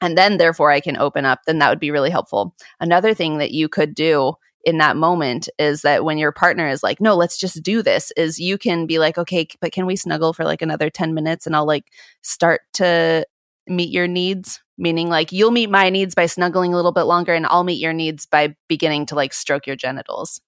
[0.03, 2.55] And then, therefore, I can open up, then that would be really helpful.
[2.81, 4.35] Another thing that you could do
[4.67, 8.13] in that moment is that when your partner is like, no, let's just do this,
[8.17, 11.47] is you can be like, okay, but can we snuggle for like another 10 minutes
[11.47, 11.87] and I'll like
[12.23, 13.25] start to
[13.69, 14.61] meet your needs?
[14.77, 17.81] Meaning, like, you'll meet my needs by snuggling a little bit longer and I'll meet
[17.81, 20.43] your needs by beginning to like stroke your genitals.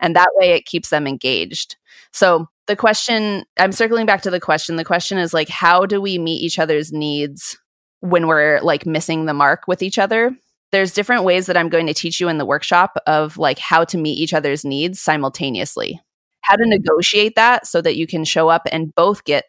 [0.00, 1.76] And that way it keeps them engaged.
[2.12, 4.76] So, the question I'm circling back to the question.
[4.76, 7.56] The question is like, how do we meet each other's needs
[8.00, 10.36] when we're like missing the mark with each other?
[10.72, 13.84] There's different ways that I'm going to teach you in the workshop of like how
[13.84, 16.00] to meet each other's needs simultaneously.
[16.42, 19.44] How to negotiate that so that you can show up and both get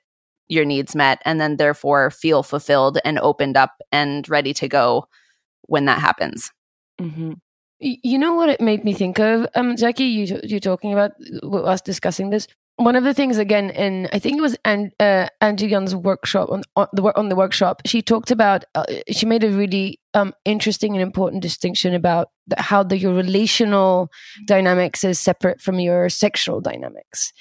[0.50, 5.08] your needs met and then therefore feel fulfilled and opened up and ready to go
[5.68, 6.52] when that happens.
[7.00, 7.34] Mm-hmm.
[7.80, 10.04] You know what it made me think of, um, Jackie?
[10.04, 12.48] You you're talking about us discussing this.
[12.78, 16.50] One of the things again, in I think it was An- uh, Angie Young's workshop
[16.50, 17.82] on, on the on the workshop.
[17.86, 18.64] She talked about.
[18.74, 24.10] Uh, she made a really um, interesting and important distinction about how the, your relational
[24.46, 27.34] dynamics is separate from your sexual dynamics,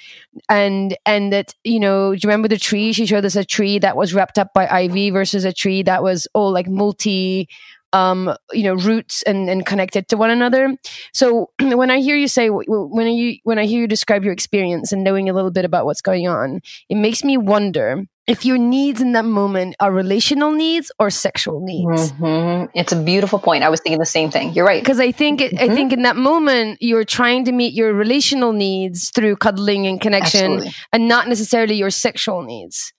[0.47, 2.93] and and that you know, do you remember the tree?
[2.93, 6.03] She showed us a tree that was wrapped up by ivy versus a tree that
[6.03, 7.47] was all like multi
[7.93, 10.75] um, you know, roots and, and connected to one another.
[11.13, 14.91] So when I hear you say, when you when I hear you describe your experience
[14.91, 18.57] and knowing a little bit about what's going on, it makes me wonder if your
[18.57, 22.11] needs in that moment are relational needs or sexual needs.
[22.13, 22.77] Mm-hmm.
[22.77, 23.63] It's a beautiful point.
[23.63, 24.53] I was thinking the same thing.
[24.53, 24.81] You're right.
[24.81, 25.71] Because I think Mm-hmm.
[25.71, 29.99] I think in that moment you're trying to meet your relational needs through cuddling and
[29.99, 30.73] connection, Absolutely.
[30.93, 32.93] and not necessarily your sexual needs.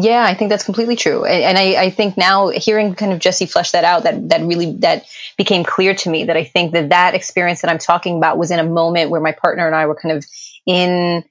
[0.00, 1.24] Yeah, I think that's completely true.
[1.24, 4.76] And, I, I think now hearing kind of Jesse flesh that out, that, that really,
[4.76, 5.04] that
[5.36, 8.52] became clear to me that I think that that experience that I'm talking about was
[8.52, 10.24] in a moment where my partner and I were kind of
[10.66, 11.24] in,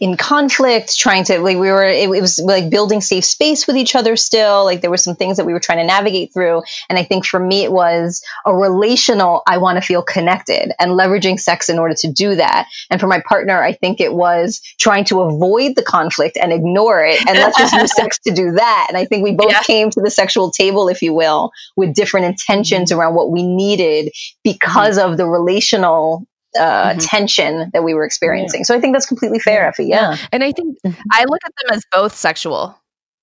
[0.00, 3.76] in conflict, trying to, like, we were, it, it was like building safe space with
[3.76, 4.64] each other still.
[4.64, 6.62] Like there were some things that we were trying to navigate through.
[6.88, 10.92] And I think for me, it was a relational, I want to feel connected and
[10.92, 12.66] leveraging sex in order to do that.
[12.90, 17.04] And for my partner, I think it was trying to avoid the conflict and ignore
[17.04, 18.86] it and let's just use sex to do that.
[18.88, 19.62] And I think we both Yeah.
[19.62, 24.10] came to the sexual table, if you will, with different intentions around what we needed
[24.42, 25.12] because mm-hmm.
[25.12, 26.26] of the relational
[26.58, 27.06] uh, Mhm.
[27.08, 28.64] tension that we were experiencing.
[28.64, 29.86] So I think that's completely fair, Effie.
[29.86, 30.16] Yeah.
[30.32, 30.76] And I think
[31.12, 32.78] I look at them as both sexual.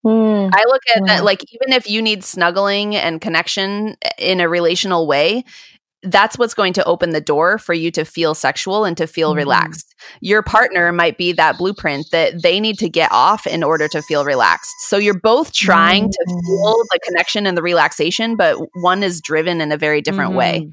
[0.05, 0.49] Mm.
[0.53, 1.25] I look at that Mm.
[1.25, 5.43] like even if you need snuggling and connection in a relational way,
[6.03, 9.33] that's what's going to open the door for you to feel sexual and to feel
[9.33, 9.37] Mhm.
[9.37, 9.93] relaxed.
[10.19, 14.01] Your partner might be that blueprint that they need to get off in order to
[14.01, 14.73] feel relaxed.
[14.89, 19.61] So you're both trying to feel the connection and the relaxation, but one is driven
[19.61, 20.67] in a very different way.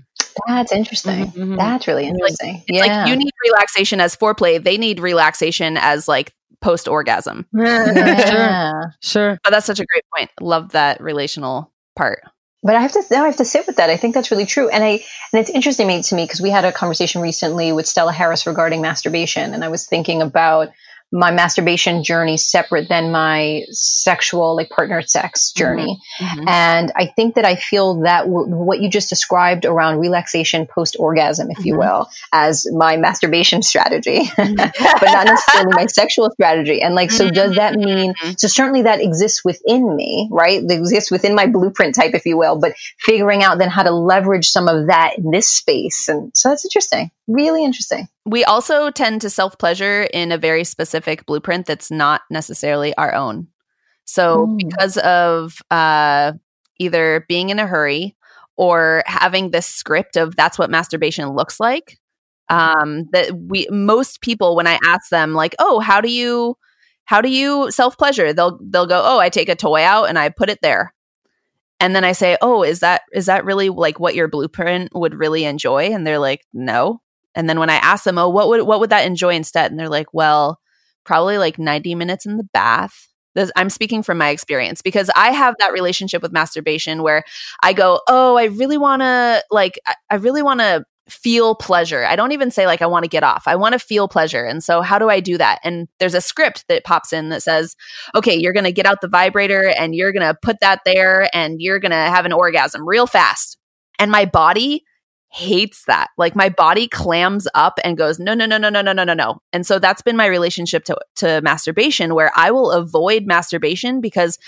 [0.46, 1.27] That's interesting.
[1.33, 1.57] Mhm.
[1.57, 2.62] That's really It's like- interesting.
[2.68, 3.01] It's yeah.
[3.03, 7.46] like you need relaxation as foreplay, they need relaxation as like post orgasm.
[7.53, 8.83] yeah.
[9.01, 9.38] sure.
[9.44, 10.31] But that's such a great point.
[10.40, 12.20] Love that relational part.
[12.62, 13.88] But I have to now I have to sit with that.
[13.88, 14.68] I think that's really true.
[14.68, 14.88] And I
[15.33, 18.81] and it's interesting to me because we had a conversation recently with Stella Harris regarding
[18.81, 20.70] masturbation, and I was thinking about
[21.11, 25.99] my masturbation journey separate than my sexual like partner sex journey.
[26.21, 26.38] Mm-hmm.
[26.38, 26.49] Mm-hmm.
[26.49, 30.97] And I think that I feel that w- what you just described around relaxation post
[30.99, 31.81] orgasm, if you mm-hmm.
[31.81, 36.83] will, as my masturbation strategy, but not necessarily my sexual strategy.
[36.83, 40.61] And like, so does that mean, so certainly that exists within me, right?
[40.66, 43.92] That exists within my blueprint type, if you will, but figuring out then how to
[43.92, 46.09] leverage some of that in this space.
[46.09, 47.11] And so that's interesting.
[47.29, 48.09] Really interesting.
[48.25, 53.14] We also tend to self pleasure in a very specific blueprint that's not necessarily our
[53.14, 53.49] own.
[54.07, 54.59] So, Mm.
[54.59, 56.33] because of uh,
[56.79, 58.17] either being in a hurry
[58.57, 61.99] or having this script of that's what masturbation looks like,
[62.51, 66.57] um, that we most people when I ask them like, "Oh, how do you
[67.07, 70.19] how do you self pleasure?" They'll they'll go, "Oh, I take a toy out and
[70.19, 70.95] I put it there."
[71.81, 75.14] And then I say, "Oh, is that is that really like what your blueprint would
[75.14, 77.01] really enjoy?" And they're like, "No."
[77.35, 79.79] And then when I ask them, "Oh, what would what would that enjoy instead?" And
[79.79, 80.59] they're like, "Well,
[81.05, 85.31] probably like 90 minutes in the bath." This, I'm speaking from my experience because I
[85.31, 87.23] have that relationship with masturbation where
[87.62, 89.79] I go, "Oh, I really want to like
[90.11, 92.05] I, really want to feel pleasure.
[92.05, 93.45] I don't even say like I want to get off.
[93.47, 94.45] I want to feel pleasure.
[94.45, 95.61] And so how do I do that?
[95.64, 97.77] And there's a script that pops in that says,
[98.14, 101.29] "Okay, you're going to get out the vibrator and you're going to put that there
[101.35, 103.59] and you're going to have an orgasm real fast."
[103.99, 104.85] And my body
[105.31, 106.09] hates that.
[106.17, 109.14] Like my body clams up and goes, no, no, no, no, no, no, no, no,
[109.14, 109.38] no.
[109.53, 114.38] And so that's been my relationship to, to masturbation where I will avoid masturbation because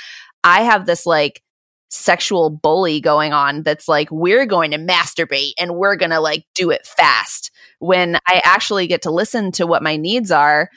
[0.43, 1.43] I have this like
[1.91, 6.45] sexual bully going on that's like, we're going to masturbate and we're going to like
[6.55, 7.51] do it fast.
[7.79, 10.71] When I actually get to listen to what my needs are,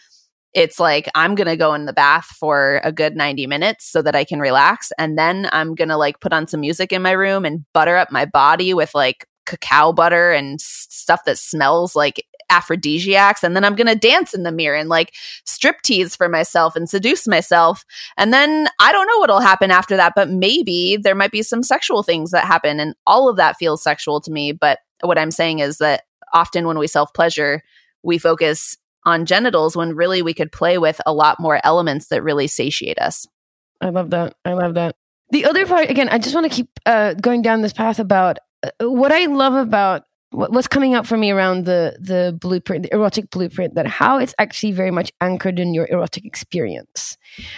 [0.54, 4.02] it's like I'm going to go in the bath for a good 90 minutes so
[4.02, 4.92] that I can relax.
[4.98, 7.98] And then I'm going to like put on some music in my room and butter
[7.98, 13.44] up my body with like cacao butter and stuff that smells like aphrodisiacs.
[13.44, 15.14] And then I'm going to dance in the mirror and like
[15.46, 17.84] strip tease for myself and seduce myself.
[18.18, 21.64] And then I don't know what'll happen after that, but maybe there might be some
[21.64, 22.80] sexual things that happen.
[22.80, 24.52] And all of that feels sexual to me.
[24.52, 26.04] But what I'm saying is that
[26.34, 27.64] often when we self pleasure,
[28.04, 32.24] we focus on genitals when really we could play with a lot more elements that
[32.24, 33.28] really satiate us.
[33.82, 34.36] I love that.
[34.46, 34.96] I love that.
[35.32, 38.38] The other part, again, I just want to keep uh, going down this path about
[38.80, 43.30] what I love about what's coming up for me around the the blueprint, the erotic
[43.30, 47.18] blueprint, that how it's actually very much anchored in your erotic experience,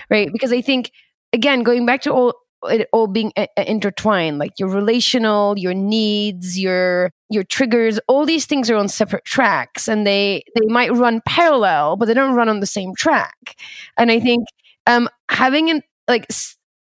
[0.09, 0.29] right?
[0.31, 0.91] Because I think,
[1.33, 2.33] again, going back to all
[2.69, 8.25] it all being uh, uh, intertwined, like your relational, your needs, your your triggers, all
[8.25, 12.35] these things are on separate tracks, and they they might run parallel, but they don't
[12.35, 13.55] run on the same track.
[13.97, 14.47] And I think
[14.87, 16.27] um, having an like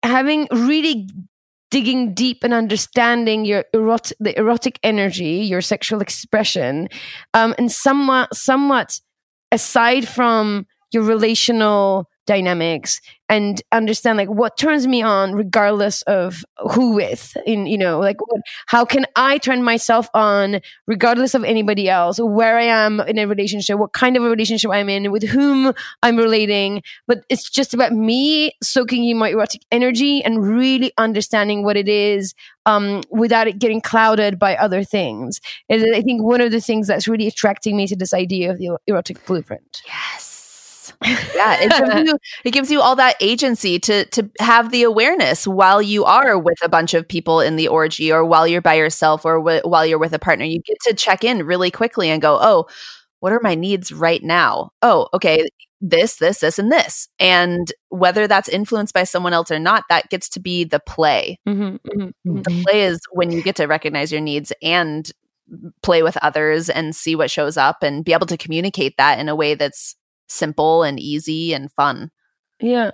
[0.02, 1.08] having really
[1.74, 6.88] digging deep and understanding your erot- the erotic energy, your sexual expression,
[7.34, 9.00] um, and somewhat somewhat
[9.50, 16.94] aside from your relational dynamics and understand like what turns me on regardless of who
[16.94, 21.88] with in you know like what, how can i turn myself on regardless of anybody
[21.88, 25.22] else where i am in a relationship what kind of a relationship i'm in with
[25.22, 25.72] whom
[26.02, 26.82] i'm relating.
[27.06, 31.88] But it's just about me soaking in my erotic energy and really understanding what it
[31.88, 32.34] is
[32.66, 35.40] um, without it getting clouded by other things.
[35.68, 38.58] And i think one of the things that's really attracting me to this idea of
[38.58, 39.82] the erotic blueprint.
[39.86, 40.33] Yes
[41.02, 45.46] yeah it gives, you, it gives you all that agency to to have the awareness
[45.46, 48.74] while you are with a bunch of people in the orgy or while you're by
[48.74, 50.44] yourself or w- while you're with a partner.
[50.44, 52.66] You get to check in really quickly and go oh
[53.20, 54.70] what are my needs right now?
[54.82, 55.46] Oh okay
[55.80, 57.08] this this this and this.
[57.18, 61.38] And whether that's influenced by someone else or not that gets to be the play.
[61.46, 65.10] Mm-hmm, mm-hmm, the play is when you get to recognize your needs and
[65.82, 69.28] play with others and see what shows up and be able to communicate that in
[69.28, 69.94] a way that's
[70.28, 72.10] simple and easy and fun.
[72.60, 72.92] Yeah.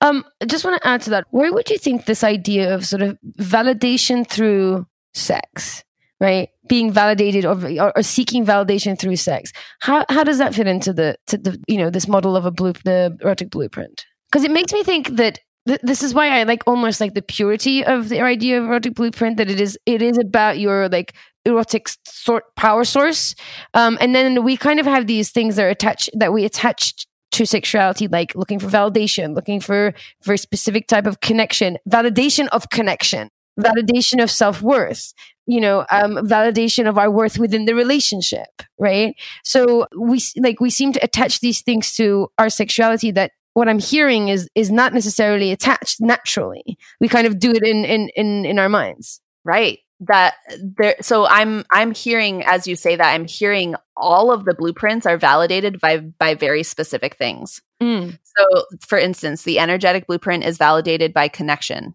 [0.00, 1.26] Um, I just want to add to that.
[1.30, 5.84] Where would you think this idea of sort of validation through sex,
[6.20, 6.48] right?
[6.68, 9.52] Being validated or, or, or seeking validation through sex.
[9.80, 12.50] How how does that fit into the to the you know this model of a
[12.50, 14.04] blue the erotic blueprint?
[14.30, 17.22] Because it makes me think that th- this is why I like almost like the
[17.22, 21.14] purity of the idea of erotic blueprint that it is it is about your like
[21.44, 23.34] erotic sort power source.
[23.74, 27.06] Um, and then we kind of have these things that are attached that we attach
[27.32, 29.92] to sexuality like looking for validation looking for
[30.22, 33.28] very specific type of connection validation of connection
[33.58, 35.12] validation of self-worth
[35.46, 39.14] you know um, validation of our worth within the relationship right?
[39.44, 43.78] So we like we seem to attach these things to our sexuality that what i'm
[43.78, 46.76] hearing is is not necessarily attached naturally.
[47.00, 49.20] We kind of do it in in in, in our minds.
[49.44, 54.44] Right that there so i'm i'm hearing as you say that i'm hearing all of
[54.44, 58.16] the blueprints are validated by by very specific things mm.
[58.22, 61.94] so for instance the energetic blueprint is validated by connection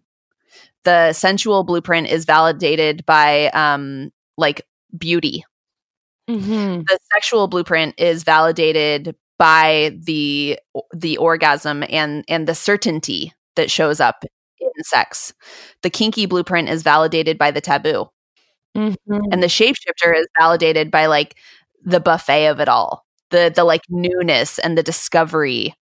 [0.84, 4.62] the sensual blueprint is validated by um like
[4.96, 5.44] beauty
[6.28, 6.80] mm-hmm.
[6.80, 10.58] the sexual blueprint is validated by the
[10.94, 14.24] the orgasm and and the certainty that shows up
[14.80, 15.32] in sex.
[15.82, 18.06] The kinky blueprint is validated by the taboo.
[18.76, 19.18] Mm-hmm.
[19.32, 21.36] And the shapeshifter is validated by like
[21.84, 23.04] the buffet of it all.
[23.30, 25.74] The the like newness and the discovery.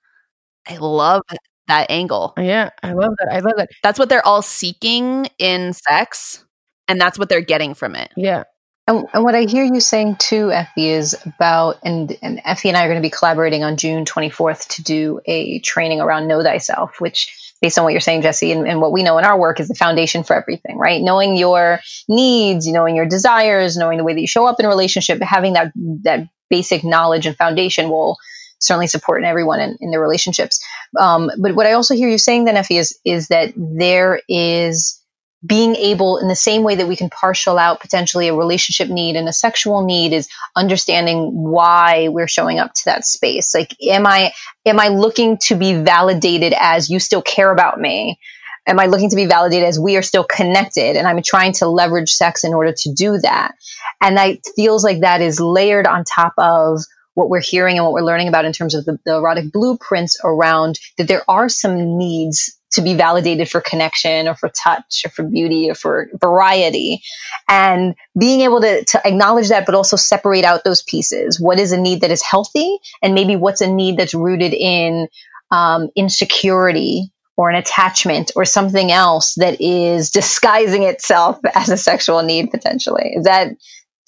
[0.66, 1.22] I love
[1.68, 2.34] that angle.
[2.36, 3.28] Yeah, I love that.
[3.32, 3.68] I love that.
[3.82, 6.44] That's what they're all seeking in sex
[6.88, 8.10] and that's what they're getting from it.
[8.16, 8.44] Yeah.
[8.88, 12.76] And, and, what I hear you saying too, Effie, is about, and, and Effie and
[12.76, 16.42] I are going to be collaborating on June 24th to do a training around Know
[16.42, 19.38] Thyself, which based on what you're saying, Jessie, and, and, what we know in our
[19.38, 21.02] work is the foundation for everything, right?
[21.02, 24.68] Knowing your needs, knowing your desires, knowing the way that you show up in a
[24.68, 28.16] relationship, having that that basic knowledge and foundation will
[28.60, 30.64] certainly support everyone in, in their relationships.
[30.98, 34.97] Um, but what I also hear you saying then, Effie, is is that there is
[35.46, 39.14] being able in the same way that we can partial out potentially a relationship need
[39.14, 43.54] and a sexual need is understanding why we're showing up to that space.
[43.54, 44.32] Like am i
[44.66, 48.18] am i looking to be validated as you still care about me?
[48.66, 51.68] Am i looking to be validated as we are still connected and i'm trying to
[51.68, 53.54] leverage sex in order to do that?
[54.00, 56.80] And that feels like that is layered on top of
[57.14, 60.18] what we're hearing and what we're learning about in terms of the, the erotic blueprints
[60.22, 65.10] around that there are some needs to be validated for connection or for touch or
[65.10, 67.00] for beauty or for variety.
[67.48, 71.40] And being able to, to acknowledge that but also separate out those pieces.
[71.40, 75.08] What is a need that is healthy and maybe what's a need that's rooted in
[75.50, 82.22] um, insecurity or an attachment or something else that is disguising itself as a sexual
[82.22, 83.12] need potentially.
[83.16, 83.52] Is that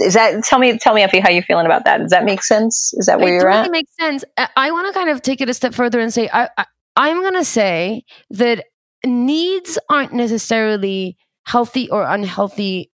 [0.00, 1.98] is that tell me tell me Effie how you feeling about that.
[1.98, 2.92] Does that make sense?
[2.94, 3.70] Is that where it you're totally at?
[3.70, 4.24] makes sense.
[4.56, 7.20] I want to kind of take it a step further and say I, I I'm
[7.20, 8.66] going to say that
[9.04, 11.16] needs aren't necessarily
[11.46, 12.90] healthy or unhealthy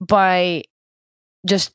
[0.00, 0.62] by
[1.46, 1.72] just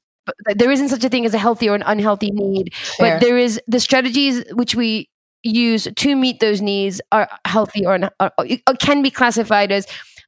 [0.56, 3.16] there isn't such a thing as a healthy or an unhealthy need Fair.
[3.16, 5.08] but there is the strategies which we
[5.44, 9.86] use to meet those needs are healthy or, or, or uh, can be classified as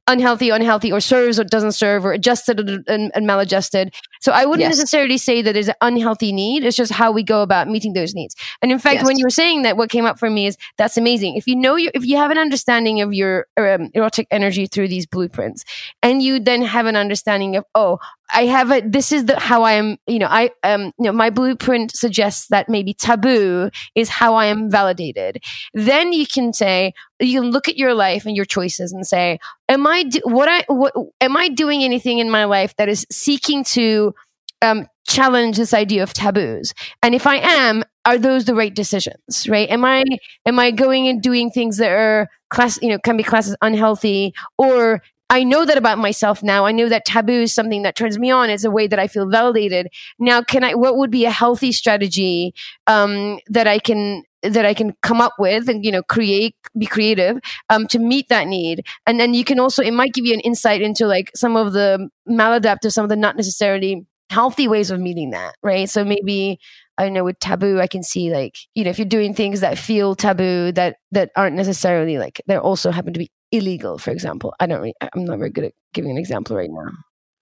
[0.08, 3.94] unhealthy, unhealthy, or serves or doesn't serve, or adjusted and, and maladjusted.
[4.20, 4.78] So I wouldn't yes.
[4.78, 6.64] necessarily say that there's an unhealthy need.
[6.64, 8.36] It's just how we go about meeting those needs.
[8.62, 9.06] And in fact, yes.
[9.06, 11.36] when you were saying that, what came up for me is that's amazing.
[11.36, 14.88] If you know, your, if you have an understanding of your um, erotic energy through
[14.88, 15.64] these blueprints,
[16.02, 18.00] and you then have an understanding of, oh,
[18.30, 21.14] I have a, this is the, how I am, you know, I, um, you know,
[21.14, 25.44] my blueprint suggests that maybe taboo is how I am validated.
[25.74, 29.40] Then you can say, you can look at your life and your choices and say,
[29.70, 33.08] am I, do, what I, what, am I doing anything in my life that is
[33.10, 34.14] seeking to,
[34.62, 36.74] um, challenge this idea of taboos?
[37.02, 39.48] And if I am, are those the right decisions?
[39.48, 39.70] Right?
[39.70, 40.04] Am I
[40.46, 43.56] am I going and doing things that are class, you know, can be classed as
[43.62, 46.66] unhealthy, or I know that about myself now.
[46.66, 48.50] I know that taboo is something that turns me on.
[48.50, 49.90] It's a way that I feel validated.
[50.20, 50.74] Now, can I?
[50.74, 52.54] What would be a healthy strategy
[52.88, 56.86] um, that I can that I can come up with and you know create, be
[56.86, 57.40] creative
[57.70, 58.86] um, to meet that need?
[59.06, 61.74] And then you can also it might give you an insight into like some of
[61.74, 65.90] the maladaptive, some of the not necessarily healthy ways of meeting that, right?
[65.90, 66.60] So maybe
[66.98, 69.78] I know with taboo, I can see like you know if you're doing things that
[69.78, 74.54] feel taboo that that aren't necessarily like they also happen to be illegal, for example.
[74.60, 74.82] I don't.
[74.82, 76.90] Re- I'm not very good at giving an example right now.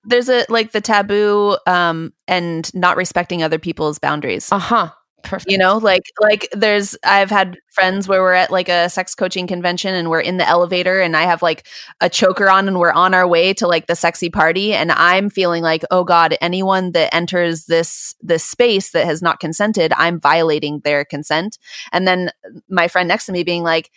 [0.04, 4.52] There's a like the taboo um and not respecting other people's boundaries.
[4.52, 4.90] Uh huh.
[5.26, 5.52] Perfect.
[5.52, 9.48] You know, like like there's I've had friends where we're at like a sex coaching
[9.48, 11.68] convention and we're in the elevator and I have like
[12.00, 15.30] a choker on and we're on our way to like the sexy party and I'm
[15.30, 20.20] feeling like, oh God, anyone that enters this this space that has not consented, I'm
[20.20, 21.58] violating their consent.
[21.92, 22.30] And then
[22.70, 23.92] my friend next to me being like,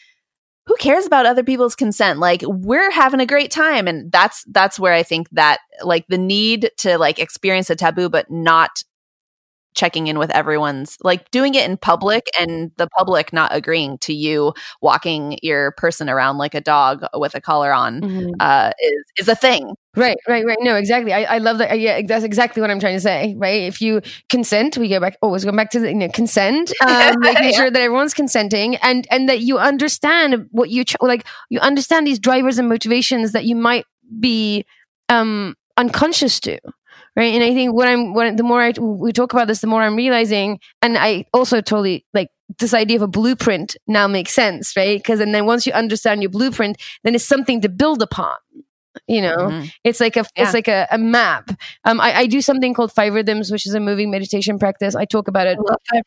[0.69, 4.79] who cares about other people's consent like we're having a great time and that's that's
[4.79, 8.85] where i think that like the need to like experience a taboo but not
[9.75, 14.13] checking in with everyone's like doing it in public and the public not agreeing to
[14.13, 18.31] you walking your person around like a dog with a collar on mm-hmm.
[18.41, 19.75] uh, is is a thing.
[19.97, 20.59] Right, right, right.
[20.61, 21.13] No, exactly.
[21.13, 21.81] I, I love that.
[21.81, 23.35] Yeah, that's exactly what I'm trying to say.
[23.37, 23.63] Right.
[23.63, 25.17] If you consent, we go back.
[25.23, 27.51] Always go back to the you know, consent, um, making yeah.
[27.53, 31.27] sure that everyone's consenting, and and that you understand what you ch- like.
[31.51, 33.87] You understand these drivers and motivations that you might
[34.21, 34.65] be
[35.09, 36.59] um unconscious to
[37.19, 37.35] right?
[37.35, 39.83] And i think what i'm what the more I, we talk about this the more
[39.83, 44.75] i'm realizing and i also totally like this idea of a blueprint now makes sense
[44.77, 44.99] right?
[44.99, 48.35] Because and then once you understand your blueprint then it's something to build upon
[49.07, 49.37] you know?
[49.37, 49.67] Mm-hmm.
[49.85, 50.45] it's like a yeah.
[50.45, 51.51] it's like a, a map.
[51.85, 54.95] Um I, I, do something called five rhythms which is a moving meditation practice.
[54.95, 55.59] I talk about it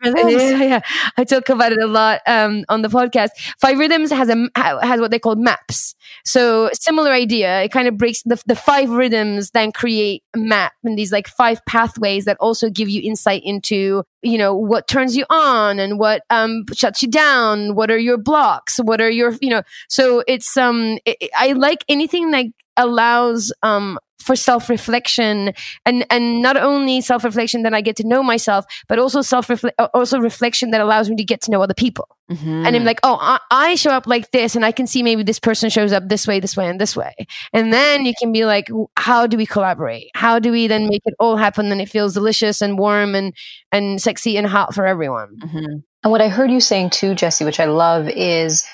[0.04, 0.34] rhythms.
[0.42, 0.80] Yeah, yeah.
[1.18, 3.30] I talk about it a lot um on the podcast.
[3.60, 5.96] Five rhythms has a has what they call maps.
[6.26, 7.62] So similar idea.
[7.62, 11.28] It kind of breaks the, the five rhythms then create a map and these like
[11.28, 15.98] five pathways that also give you insight into you know what turns you on and
[16.00, 17.76] what um shuts you down.
[17.76, 18.78] What are your blocks?
[18.78, 22.46] What are your you know so it's um it, i like anything that
[22.78, 25.54] allows um for self-reflection
[25.86, 29.88] and and not only self-reflection that I get to know myself, but also self uh,
[29.94, 32.08] also reflection that allows me to get to know other people.
[32.30, 32.66] Mm-hmm.
[32.66, 35.24] And I'm like, oh, I, I, show up like this, and I can see maybe
[35.24, 37.14] this person shows up this way, this way, and this way.
[37.52, 40.12] And then you can be like, how do we collaborate?
[40.14, 41.72] How do we then make it all happen?
[41.72, 43.34] And it feels delicious and warm and
[43.72, 45.38] and sexy and hot for everyone.
[45.40, 45.76] Mm-hmm.
[46.04, 48.66] And what I heard you saying too, Jessie, which I love, is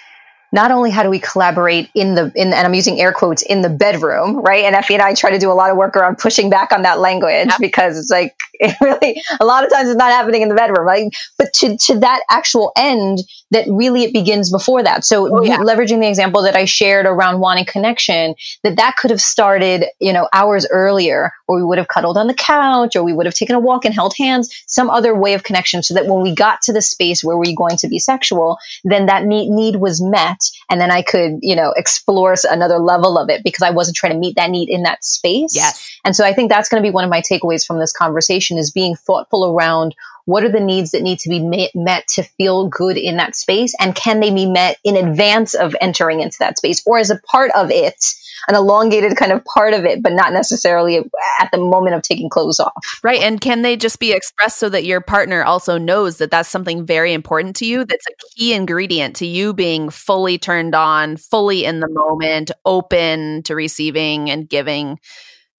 [0.52, 3.62] not only how do we collaborate in the in and I'm using air quotes in
[3.62, 4.64] the bedroom, right?
[4.64, 6.84] And Effie and I try to do a lot of work around pushing back on
[6.84, 10.50] that language because it's like it really a lot of times it's not happening in
[10.50, 11.12] the bedroom, right?
[11.38, 13.20] But to to that actual end,
[13.52, 15.06] that really it begins before that.
[15.06, 15.58] So oh, yeah.
[15.58, 20.14] leveraging the example that I shared around wanting connection, that that could have started, you
[20.14, 23.36] know, hours earlier, or we would have cuddled on the couch, or we would have
[23.36, 26.36] taken a walk and held hands, some other way of connection, so that when we
[26.36, 30.02] got to the space where we're going to be sexual, then that need need was
[30.02, 30.40] met,
[30.70, 34.14] and then I could, you know, explore another level of it because I wasn't trying
[34.14, 35.56] to meet that need in that space.
[35.56, 35.90] Yes.
[36.04, 38.58] And so I think that's going to be one of my takeaways from this conversation
[38.58, 39.96] is being thoughtful around
[40.28, 43.74] what are the needs that need to be met, to feel good in that space?
[43.80, 47.22] And can they be met in advance of entering into that space or as a
[47.32, 48.04] part of it,
[48.50, 50.98] an elongated kind of part of it, but not necessarily
[51.40, 53.00] at the moment of taking clothes off?
[53.04, 53.22] Right.
[53.22, 56.86] And can they just be expressed so that your partner also knows that that's something
[56.86, 57.86] very important to you?
[57.86, 63.44] That's a key ingredient to you being fully turned on, fully in the moment, open
[63.44, 65.00] to receiving and giving.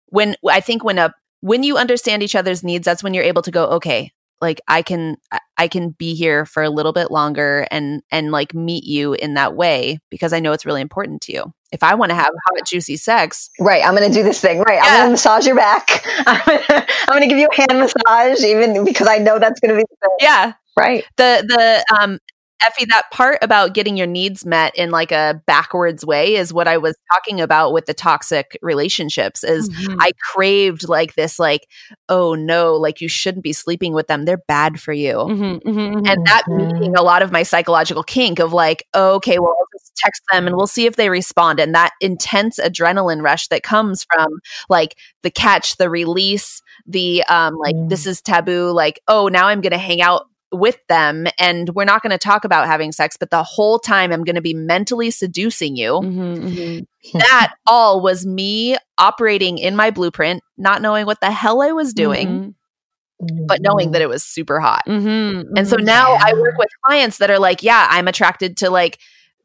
[0.09, 3.43] When I think when a when you understand each other's needs, that's when you're able
[3.43, 5.17] to go, okay, like i can
[5.57, 9.35] i can be here for a little bit longer and and like meet you in
[9.35, 11.53] that way because i know it's really important to you.
[11.71, 14.61] If i want to have hot juicy sex right i'm gonna do this thing.
[14.61, 14.83] Right yeah.
[14.85, 16.03] i'm gonna massage your back.
[16.27, 19.77] I'm gonna, I'm gonna give you a hand massage even because i know that's gonna
[19.77, 19.85] be
[20.21, 20.53] yeah.
[20.77, 21.05] Right.
[21.17, 22.19] The the um
[22.61, 26.67] Effie, that part about getting your needs met in like a backwards way is what
[26.67, 29.97] I was talking about with the toxic relationships is mm-hmm.
[30.01, 31.69] I craved like this like
[32.09, 35.15] oh no like you shouldn't be sleeping with them they're bad for you.
[35.15, 36.73] Mm-hmm, mm-hmm, and that mm-hmm.
[36.73, 40.23] meeting a lot of my psychological kink of like oh, okay well I'll just text
[40.33, 44.29] them and we'll see if they respond and that intense adrenaline rush that comes from
[44.69, 48.09] like the catch the release the um like this mm.
[48.09, 52.03] is taboo like oh now I'm going to hang out with them and we're not
[52.03, 55.11] going to talk about having sex but the whole time i'm going to be mentally
[55.11, 57.19] seducing you mm-hmm, mm-hmm.
[57.19, 61.93] that all was me operating in my blueprint not knowing what the hell i was
[61.93, 63.47] doing mm-hmm.
[63.47, 64.85] but knowing that it was super hot.
[64.87, 65.57] Mm-hmm.
[65.57, 68.99] And so now I work with clients that are like, yeah, I'm attracted to like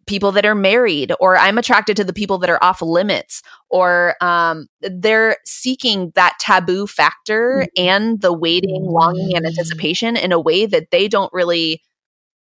[0.06, 4.16] people that are married, or I'm attracted to the people that are off limits, or
[4.22, 10.66] um, they're seeking that taboo factor and the waiting, longing, and anticipation in a way
[10.66, 11.82] that they don't really,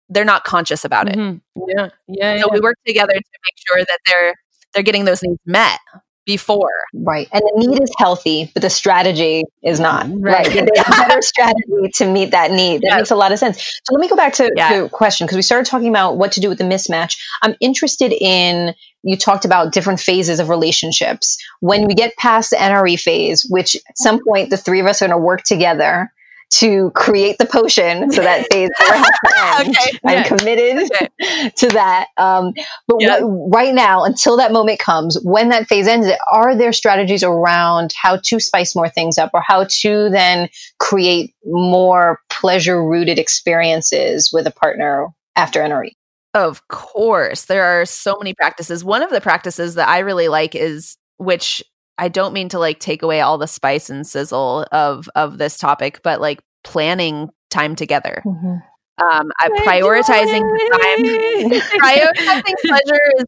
[0.09, 1.17] they're not conscious about it.
[1.17, 1.63] Mm-hmm.
[1.69, 2.41] Yeah, yeah.
[2.41, 2.53] So yeah.
[2.53, 4.35] we work together to make sure that they're
[4.75, 5.79] they're getting those needs met
[6.25, 6.71] before.
[6.95, 7.29] Right.
[7.33, 10.07] And the need is healthy, but the strategy is not.
[10.09, 10.47] Right.
[10.47, 10.47] Right.
[10.53, 12.83] There's a better strategy to meet that need.
[12.83, 12.97] That Yes.
[12.99, 13.59] makes a lot of sense.
[13.85, 14.83] So let me go back to Yeah.
[14.83, 17.19] the question because we started talking about what to do with the mismatch.
[17.43, 21.37] I'm interested in you talked about different phases of relationships.
[21.61, 25.03] When we get past the NRE phase, which at some point the three of us
[25.03, 26.13] are going to work together
[26.59, 29.77] to create the potion so that phase never has to end.
[29.77, 29.99] Okay.
[30.05, 30.91] I'm committed
[31.57, 32.09] to that.
[32.17, 32.53] Um,
[32.87, 33.21] but Yeah.
[33.21, 37.93] what, right now, until that moment comes, when that phase ends, are there strategies around
[37.97, 40.49] how to spice more things up or how to then
[40.79, 45.61] create more pleasure rooted experiences with a partner after?
[45.61, 45.93] NRE?
[46.35, 48.83] Of course, there are so many practices.
[48.85, 51.63] One of the practices that I really like is which
[51.99, 55.59] I don't mean to like take away all the spice and sizzle of of this
[55.59, 58.23] topic, but like planning time together.
[58.99, 61.61] Um, I prioritizing time.
[61.81, 63.25] prioritizing pleasure is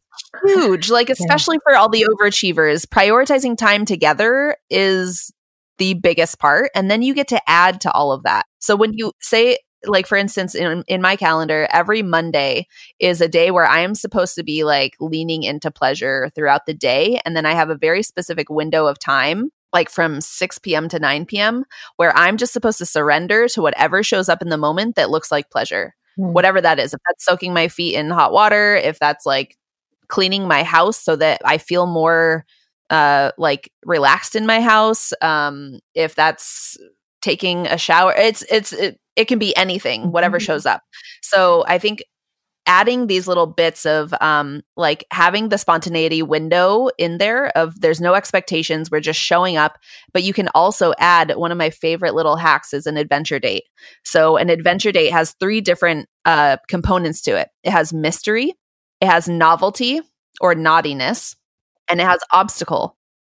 [0.47, 2.87] huge, like especially for all the overachievers.
[2.87, 5.33] Prioritizing time together is
[5.79, 8.45] the biggest part, and then you get to add to all of that.
[8.59, 12.67] So when you say like for instance in in my calendar every monday
[12.99, 16.75] is a day where i am supposed to be like leaning into pleasure throughout the
[16.75, 20.89] day and then i have a very specific window of time like from 6 p.m.
[20.89, 21.65] to 9 p.m.
[21.97, 25.31] where i'm just supposed to surrender to whatever shows up in the moment that looks
[25.31, 25.95] like pleasure
[26.33, 29.57] whatever that is if that's soaking my feet in hot water if that's like
[30.09, 32.45] cleaning my house so that i feel more
[32.91, 36.77] uh like relaxed in my house um if that's
[37.25, 38.15] taking a shower.
[38.17, 40.83] It's it's it, it can be anything whatever shows up.
[41.23, 42.05] So i think
[42.67, 48.01] adding these little bits of um like having the spontaneity window in there of there's
[48.01, 49.79] no expectations we're just showing up
[50.15, 53.65] but you can also add one of my favorite little hacks is an adventure date.
[54.05, 57.49] So an adventure date has three different uh components to it.
[57.63, 58.55] It has mystery
[59.01, 60.01] it has novelty
[60.41, 61.37] or naughtiness
[61.89, 62.97] and it has obstacle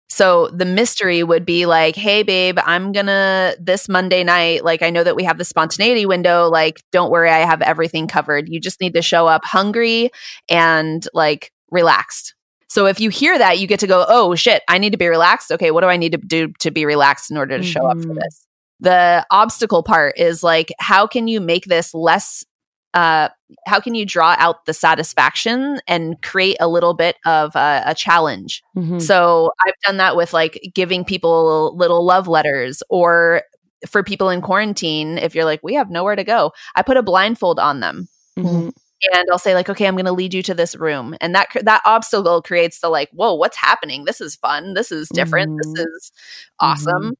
[0.09, 4.89] so the mystery would be like, hey, babe, I'm gonna this Monday night, like, I
[4.89, 6.47] know that we have the spontaneity window.
[6.49, 8.47] Like, don't worry, I have everything covered.
[8.49, 10.09] You just need to show up hungry
[10.49, 12.33] and like relaxed.
[12.69, 15.07] So if you hear that, you get to go, oh shit, I need to be
[15.07, 15.51] relaxed.
[15.51, 17.97] Okay, what do I need to do to be relaxed in order to show up
[18.01, 18.15] for Mhm.
[18.21, 18.45] this?
[18.79, 22.45] The obstacle part is like, how can you make this less
[22.93, 23.29] uh,
[23.65, 27.95] how can you draw out the satisfaction and create a little bit of a, a
[27.95, 28.63] challenge?
[28.75, 29.01] Mhm.
[29.01, 33.43] So I've done that with like giving people little love letters or
[33.87, 37.03] for people in quarantine, if you're like, we have nowhere to go, I put a
[37.03, 38.07] blindfold on them
[38.37, 38.71] Mhm.
[39.13, 41.15] and I'll say like, okay, I'm going to lead you to this room.
[41.21, 44.05] And that, that obstacle creates the like, whoa, what's happening?
[44.05, 44.73] This is fun.
[44.73, 45.51] This is different.
[45.51, 45.57] Mhm.
[45.61, 46.11] This is
[46.59, 47.13] awesome.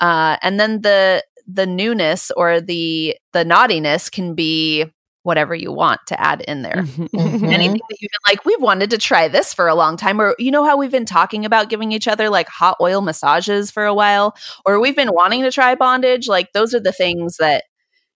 [0.00, 4.84] Uh, and then the, the newness or the, the naughtiness can be
[5.24, 7.08] whatever you want to add in there Mhm.
[7.52, 10.36] anything that you've been like, we've wanted to try this for a long time, or
[10.38, 13.84] you know how we've been talking about giving each other like hot oil massages for
[13.84, 16.28] a while, or we've been wanting to try bondage.
[16.28, 17.64] Like those are the things that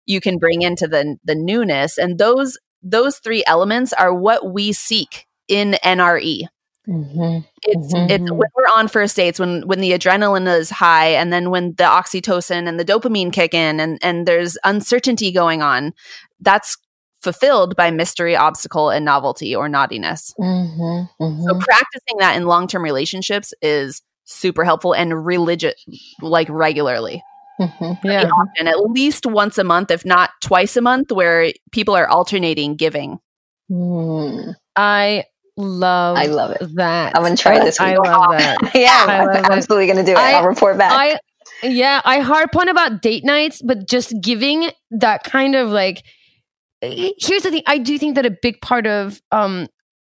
[0.06, 4.72] you can bring into the the newness, and those those three elements are what we
[4.72, 6.42] seek in NRE.
[6.88, 8.10] Mm-hmm, it's mm-hmm.
[8.10, 11.74] it's when we're on first dates when when the adrenaline is high and then when
[11.74, 15.92] the oxytocin and the dopamine kick in and and there's uncertainty going on
[16.40, 16.78] that's
[17.22, 21.42] fulfilled by mystery obstacle and novelty or naughtiness mm-hmm, mm-hmm.
[21.42, 25.74] so practicing that in long-term relationships is super helpful and religious
[26.20, 27.22] like regularly
[27.60, 28.06] mm-hmm.
[28.06, 28.22] Yeah.
[28.22, 32.08] and often at least once a month if not twice a month where people are
[32.08, 33.18] alternating giving
[33.70, 34.54] mm.
[34.76, 35.24] I
[35.58, 36.76] love I love it.
[36.76, 37.16] that.
[37.16, 38.06] I'm gonna try this I week.
[38.06, 38.70] love that.
[38.74, 39.50] yeah, I I'm love it.
[39.50, 40.18] absolutely going to do it.
[40.18, 40.92] I- I'll report back.
[40.92, 41.18] I
[41.62, 46.04] yeah, I harp on about date nights, but just giving that kind of like
[46.82, 47.62] here's the thing.
[47.66, 49.66] I do think that a big part of um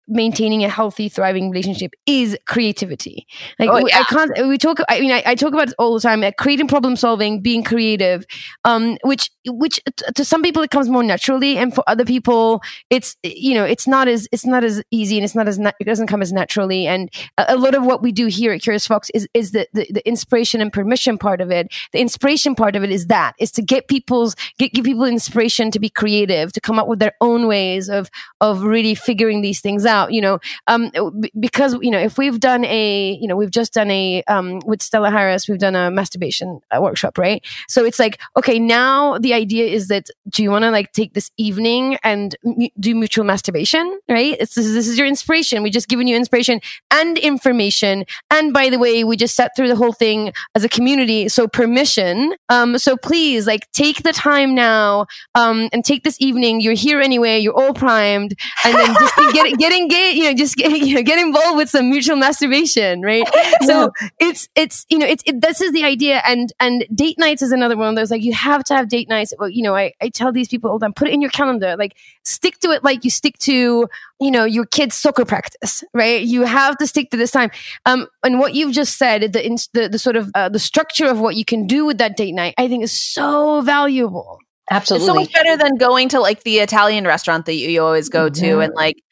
[0.08, 3.26] maintaining a healthy, thriving relationship is creativity.
[3.60, 4.00] Like Oh, yeah.
[4.00, 4.48] I can't.
[4.48, 4.80] We talk.
[4.90, 6.22] I mean, I, I talk about it all the time.
[6.22, 8.26] Like creating problem solving, being creative,
[8.66, 12.62] um, which which t- to some people it comes more naturally, and for other people,
[12.90, 15.72] it's you know it's not as it's not as easy, and it's not as na-
[15.80, 16.86] it doesn't come as naturally.
[16.88, 19.68] And a, a lot of what we do here at Curious Fox is is the,
[19.74, 21.74] the the inspiration and permission part of it.
[21.94, 25.72] The inspiration part of it is that is to get people's get give people inspiration
[25.72, 28.10] to be creative, to come up with their own ways of
[28.42, 30.92] of really figuring these things out out, you know, um,
[31.40, 34.82] because you know if we've done a, you know, we've just done a um, with
[34.82, 37.46] Stella Harris, we've done a masturbation uh, workshop, right?
[37.68, 41.14] So it's like, okay, now the idea is that do you want to like take
[41.14, 44.36] this evening and mu- do mutual masturbation, right?
[44.40, 45.64] It's this, this is your inspiration.
[45.64, 46.60] We just given you inspiration
[46.92, 50.70] and information, and by the way, we just sat through the whole thing as a
[50.70, 52.34] community, so permission.
[52.50, 56.62] Um, so please, like, take the time now, um, and take this evening.
[56.62, 57.40] You're here anyway.
[57.40, 58.34] You're all primed,
[58.66, 60.18] and then just get get engaged.
[60.18, 63.28] You know, just get you know, get involved with some mutual masturbation, right?
[63.64, 67.42] So it's it's you know it's it, this is the idea, and and date nights
[67.42, 68.12] is another one of those.
[68.12, 69.34] Like, you have to have date nights.
[69.38, 71.32] Well, you know, I I tell these people all the time, put it in your
[71.32, 71.76] calendar.
[71.78, 73.88] Like, stick to it like you stick to
[74.20, 76.22] you know your kid's soccer practice, right?
[76.22, 77.52] You have to stick to this time.
[77.86, 81.20] Um, and what you've just said, the the, the sort of uh, the structure of
[81.20, 84.40] what you can do with that date night, I think is so valuable.
[84.72, 85.06] Absolutely.
[85.06, 88.10] It's so much better than going to like the Italian restaurant that you, you always
[88.10, 89.04] go to and like,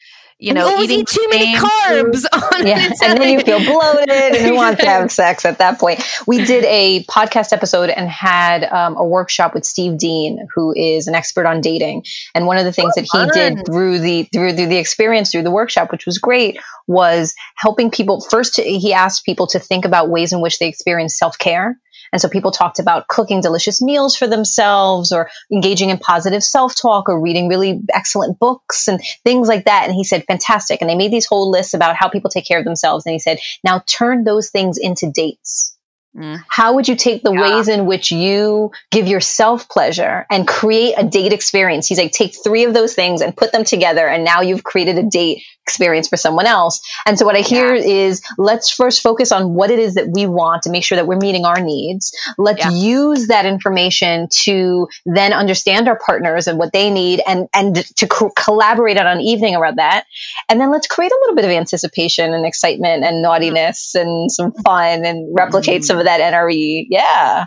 [0.42, 3.02] you know, eating eat too many carbs on yeah, it.
[3.02, 6.02] and then you feel bloated and you want to have sex at that point.
[6.26, 11.06] We did a podcast episode and had um, a workshop with Steve Dean, who is
[11.06, 12.04] an expert on dating.
[12.34, 15.44] And one of the things that he did through the through, through the experience through
[15.44, 18.20] the workshop, which was great, was helping people.
[18.20, 21.78] First, to, he asked people to think about ways in which they experience self care.
[22.12, 26.74] And so people talked about cooking delicious meals for themselves or engaging in positive self
[26.80, 29.86] talk or reading really excellent books and things like that.
[29.86, 30.80] And he said, fantastic.
[30.80, 33.06] And they made these whole lists about how people take care of themselves.
[33.06, 35.76] And he said, now turn those things into dates.
[36.16, 36.42] Mm.
[36.46, 41.04] How would you take the ways in which you give yourself pleasure and create a
[41.04, 41.86] date experience?
[41.86, 44.06] He's like, take three of those things and put them together.
[44.06, 45.42] And now you've created a date
[45.72, 46.82] experience for someone else.
[47.06, 50.26] And so what I hear is let's first focus on what it is that we
[50.26, 52.12] want to make sure that we're meeting our needs.
[52.36, 57.76] Let's use that information to then understand our partners and what they need and, and
[57.96, 60.04] to co- collaborate on an evening around that.
[60.50, 64.52] And then let's create a little bit of anticipation and excitement and naughtiness and some
[64.52, 66.86] fun and replicate some of that NRE.
[66.90, 67.46] Yeah.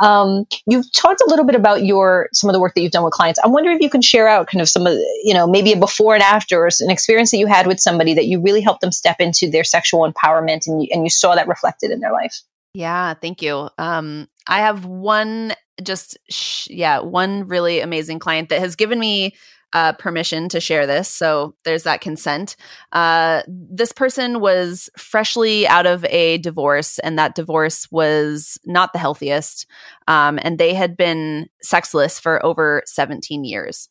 [0.00, 3.04] Um, you've talked a little bit about your some of the work that you've done
[3.04, 3.38] with clients.
[3.42, 5.76] I'm wondering if you can share out kind of some of you know maybe a
[5.76, 8.80] before and after or an experience that you had with somebody that you really helped
[8.80, 12.12] them step into their sexual empowerment and you, and you saw that reflected in their
[12.12, 12.40] life.
[12.74, 13.68] Yeah, thank you.
[13.78, 15.52] Um, I have one
[15.82, 19.34] just sh- yeah, one really amazing client that has given me
[19.72, 21.08] uh, permission to share this.
[21.08, 22.56] So there's that consent.
[22.92, 28.98] Uh, this person was freshly out of a divorce, and that divorce was not the
[28.98, 29.66] healthiest.
[30.08, 33.88] Um, and they had been sexless for over 17 years.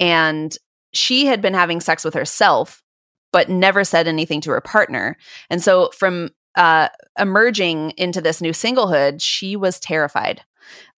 [0.00, 0.56] And
[0.92, 2.82] she had been having sex with herself,
[3.32, 5.16] but never said anything to her partner.
[5.50, 10.42] And so from uh, emerging into this new singlehood, she was terrified.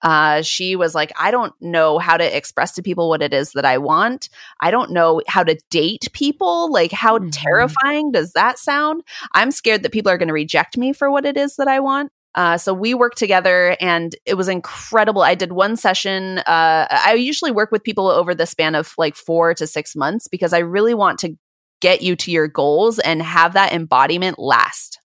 [0.02, 3.52] Uh, she was like, I don't know how to express to people what it is
[3.52, 4.28] that I want.
[4.60, 6.72] I don't know how to date people.
[6.72, 9.02] Like, how terrifying does that sound?
[9.34, 11.80] I'm scared that people are going to reject me for what it is that I
[11.80, 12.10] want.
[12.34, 15.22] Uh, so we worked together and it was incredible.
[15.22, 16.38] I did one session.
[16.38, 20.28] Uh, I usually work with people over the span of like four to six months
[20.28, 21.36] because I really want to
[21.80, 25.00] get you to your goals and have that embodiment last.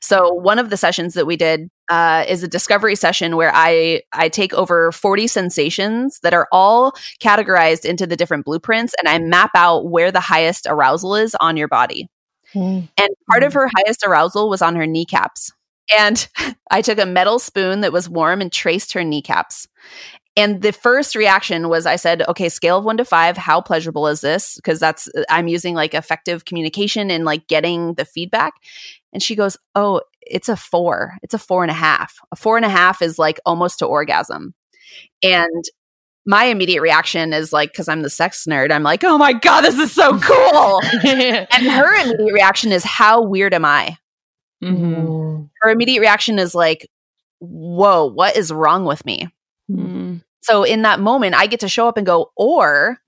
[0.00, 4.02] So one of the sessions that we did uh, is a discovery session where I
[4.12, 9.18] I take over 40 sensations that are all categorized into the different blueprints and I
[9.18, 12.08] map out where the highest arousal is on your body.
[12.96, 15.52] And part of her highest arousal was on her kneecaps.
[15.96, 16.26] And
[16.70, 19.68] I took a metal spoon that was warm and traced her kneecaps.
[20.38, 24.06] And the first reaction was I said, okay, scale of one to five, how pleasurable
[24.06, 24.56] is this?
[24.56, 28.52] Because that's, I'm using like effective communication and like getting the feedback.
[29.14, 31.16] And she goes, oh, it's a four.
[31.22, 32.18] It's a four and a half.
[32.32, 34.54] A four and a half is like almost to orgasm.
[35.22, 35.64] And
[36.26, 39.62] my immediate reaction is like, because I'm the sex nerd, I'm like, oh my God,
[39.62, 40.80] this is so cool.
[41.04, 43.96] and her immediate reaction is, how weird am I?
[44.62, 44.84] Mm-hmm.
[44.84, 45.44] Mm-hmm.
[45.60, 46.88] Her immediate reaction is like,
[47.40, 49.28] whoa, what is wrong with me?
[49.70, 50.16] Mm-hmm.
[50.42, 52.98] So in that moment, I get to show up and go, or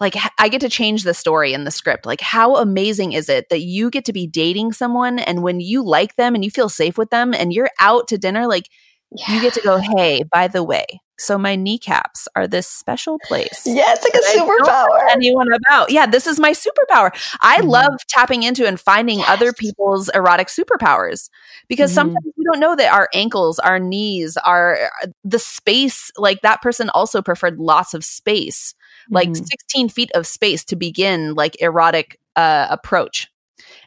[0.00, 2.06] like I get to change the story in the script.
[2.06, 5.84] Like, how amazing is it that you get to be dating someone and when you
[5.84, 8.68] like them and you feel safe with them and you're out to dinner, like
[9.10, 10.86] you get to go, hey, by the way,
[11.18, 13.62] so my kneecaps are this special place.
[13.66, 15.10] Yeah, it's like a that I don't superpower.
[15.10, 15.90] Anyone about?
[15.90, 17.10] Yeah, this is my superpower.
[17.40, 17.68] I mm-hmm.
[17.68, 21.28] love tapping into and finding other people's erotic superpowers
[21.68, 21.96] because mm-hmm.
[21.96, 24.90] sometimes we don't know that our ankles, our knees, our
[25.24, 26.12] the space.
[26.16, 28.74] Like that person also preferred lots of space,
[29.10, 29.44] like mm-hmm.
[29.44, 33.26] 16 feet of space to begin like erotic uh, approach.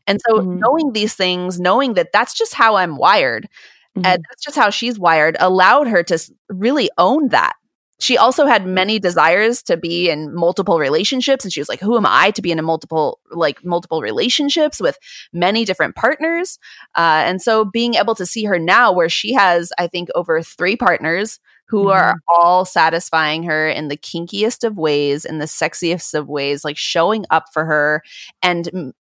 [0.05, 3.47] And so knowing these things, knowing that that's just how I'm wired,
[3.95, 6.19] and that's just how she's wired, allowed her to
[6.49, 7.53] really own that.
[7.99, 11.95] she also had many desires to be in multiple relationships and she was like who
[11.95, 14.97] am i to be in a multiple like multiple relationships with
[15.31, 16.57] many different partners
[16.95, 20.41] uh, and so being able to see her now where she has i think over
[20.41, 21.89] three partners who mm-hmm.
[21.89, 26.77] are all satisfying her in the kinkiest of ways in the sexiest of ways like
[26.77, 28.01] showing up for her
[28.41, 28.93] and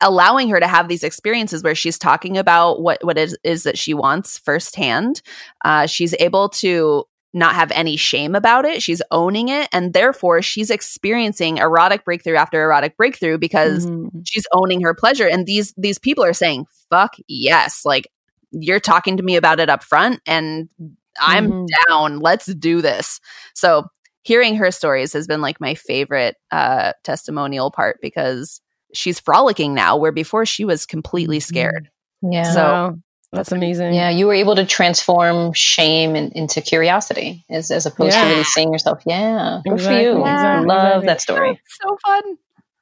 [0.00, 3.78] allowing her to have these experiences where she's talking about what what it is that
[3.78, 5.20] she wants firsthand
[5.64, 7.04] uh, she's able to
[7.34, 8.82] not have any shame about it.
[8.82, 9.68] She's owning it.
[9.72, 14.20] And therefore, she's experiencing erotic breakthrough after erotic breakthrough because mm-hmm.
[14.24, 15.28] she's owning her pleasure.
[15.28, 17.84] And these these people are saying, fuck yes.
[17.84, 18.08] Like
[18.52, 20.68] you're talking to me about it up front and
[21.20, 21.66] I'm mm-hmm.
[21.88, 22.20] down.
[22.20, 23.20] Let's do this.
[23.52, 23.88] So
[24.22, 28.60] hearing her stories has been like my favorite uh testimonial part because
[28.94, 31.48] she's frolicking now where before she was completely mm-hmm.
[31.48, 31.90] scared.
[32.22, 32.52] Yeah.
[32.52, 32.98] So
[33.32, 33.94] that's amazing.
[33.94, 38.24] Yeah, you were able to transform shame in, into curiosity as, as opposed yeah.
[38.24, 39.02] to really seeing yourself.
[39.04, 39.96] Yeah, good exactly.
[39.96, 40.24] for you.
[40.24, 40.60] Yeah.
[40.60, 41.06] Love exactly.
[41.06, 41.60] that story.
[41.82, 42.22] so fun.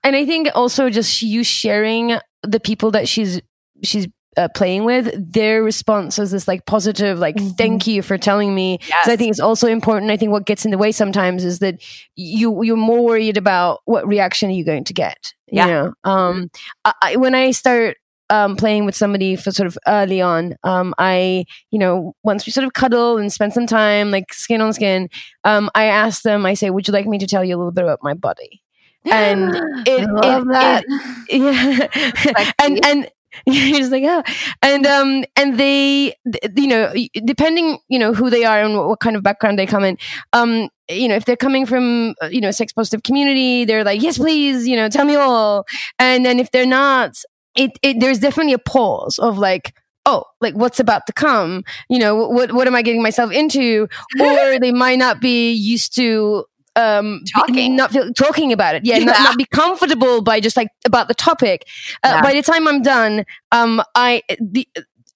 [0.04, 3.40] And I think also just you sharing the people that she's
[3.82, 7.50] she's uh, playing with their response is this like positive like mm-hmm.
[7.50, 9.04] thank you for telling me yes.
[9.04, 11.58] so i think it's also important i think what gets in the way sometimes is
[11.58, 11.82] that
[12.16, 15.66] you you're more worried about what reaction are you going to get yeah.
[15.66, 16.50] you know um
[16.84, 17.96] I, when i start
[18.32, 22.52] um, playing with somebody for sort of early on, um, I, you know, once we
[22.52, 25.10] sort of cuddle and spend some time, like skin on skin,
[25.44, 27.72] um, I ask them, I say, would you like me to tell you a little
[27.72, 28.62] bit about my body?
[29.04, 29.54] And
[29.86, 30.84] it, I it, that.
[31.28, 32.52] It, yeah.
[32.58, 33.10] and, and,
[33.46, 34.22] you're just like oh
[34.62, 36.14] and um and they
[36.56, 36.92] you know
[37.24, 39.96] depending you know who they are and what, what kind of background they come in
[40.32, 43.84] um you know if they're coming from uh, you know a sex positive community they're
[43.84, 45.64] like yes please you know tell me all.
[45.98, 47.16] And then if they're not
[47.54, 49.74] it, it there's definitely a pause of like
[50.06, 51.64] oh like what's about to come?
[51.88, 53.88] You know what what am i getting myself into?
[54.20, 56.44] Or they might not be used to
[56.76, 57.76] um talking.
[57.76, 58.84] not feel, talking about it.
[58.84, 59.04] Yeah, yeah.
[59.04, 61.66] Not, not, be comfortable by just like about the topic.
[62.02, 62.22] Uh, yeah.
[62.22, 64.66] by the time i'm done um i the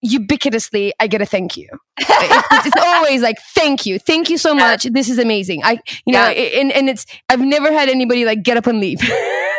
[0.05, 1.69] ubiquitously i get a thank you.
[1.99, 3.99] It's, it's, always like thank you.
[3.99, 4.71] Thank you so yeah.
[4.71, 4.85] much.
[4.85, 5.63] This is amazing.
[5.65, 8.99] I you know and, and it's i've never had anybody like get up and leave.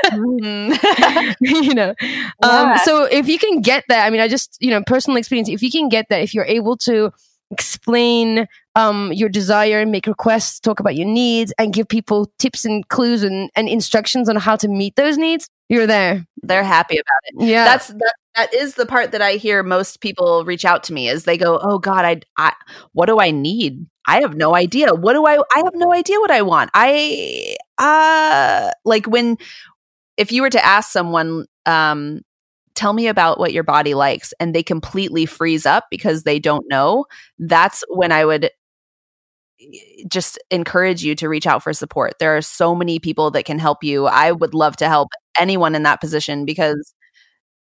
[0.05, 1.35] Mm.
[1.41, 1.95] you know?
[2.43, 5.49] Um so if you can get that i mean i just you know personal experience
[5.49, 7.11] if you can get that if you're able to
[7.51, 12.87] explain um, your desire, make requests, talk about your needs, and give people tips and
[12.89, 16.25] clues and, and instructions on how to meet those needs, you're there.
[16.43, 17.49] They're happy about it.
[17.49, 20.93] Yeah, that's that, that is the part that I hear most people reach out to
[20.93, 22.53] me is they go, "Oh God, I, I
[22.93, 23.85] what do I need?
[24.05, 24.93] I have no idea.
[24.93, 25.37] What do I?
[25.55, 26.69] I have no idea what I want.
[26.75, 29.37] I uh like when
[30.17, 32.21] if you were to ask someone um
[32.75, 36.63] tell me about what your body likes and they completely freeze up because they don't
[36.69, 37.05] know
[37.39, 38.51] that's when i would
[40.07, 42.13] just encourage you to reach out for support.
[42.19, 44.05] There are so many people that can help you.
[44.05, 46.93] I would love to help anyone in that position because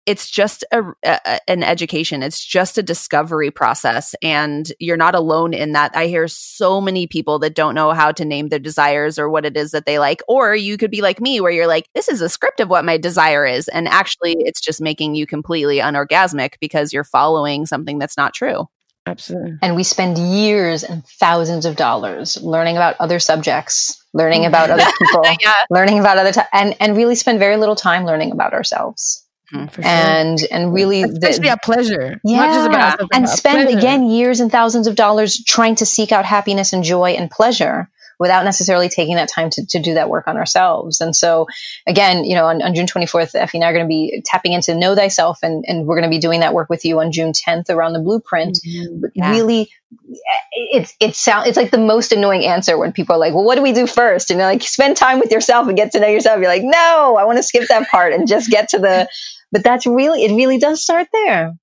[0.06, 2.24] it's just a, a, an education.
[2.24, 5.96] It's just a discovery process and you're not alone in that.
[5.96, 9.46] I hear so many people that don't know how to name their desires or what
[9.46, 12.10] it is that they like or you could be like me where you're like this
[12.10, 15.78] is a script of what my desire is and actually it's just making you completely
[15.78, 18.68] unorgasmic because you're following something that's not true
[19.06, 24.70] absolutely and we spend years and thousands of dollars learning about other subjects learning about
[24.70, 25.54] other people yeah.
[25.70, 29.20] learning about other t- and and really spend very little time learning about ourselves
[29.54, 29.84] Mm, sure.
[29.86, 33.78] and and really especially the, a pleasure yeah and spend pleasure.
[33.78, 37.89] again years and thousands of dollars trying to seek out happiness and joy and pleasure
[38.24, 41.02] without necessarily taking that time to, to do that work on ourselves.
[41.02, 41.46] And so,
[41.86, 44.54] again, you know, on, on June 24th, Effie and I are going to be tapping
[44.54, 47.12] into Know Thyself, and, and we're going to be doing that work with you on
[47.12, 48.62] June 10th around the blueprint.
[48.66, 49.08] Mm-hmm.
[49.14, 49.32] Yeah.
[49.32, 49.70] Really,
[50.52, 53.56] it's it sound it's like the most annoying answer when people are like, "Well, what
[53.56, 54.32] do we do first?
[54.32, 57.18] And you're like, "Spend time with yourself and get to know yourself." You're like, "No,
[57.20, 59.10] I want to skip that part and just get to the."
[59.52, 60.36] But that's really it.
[60.36, 61.54] Really does start there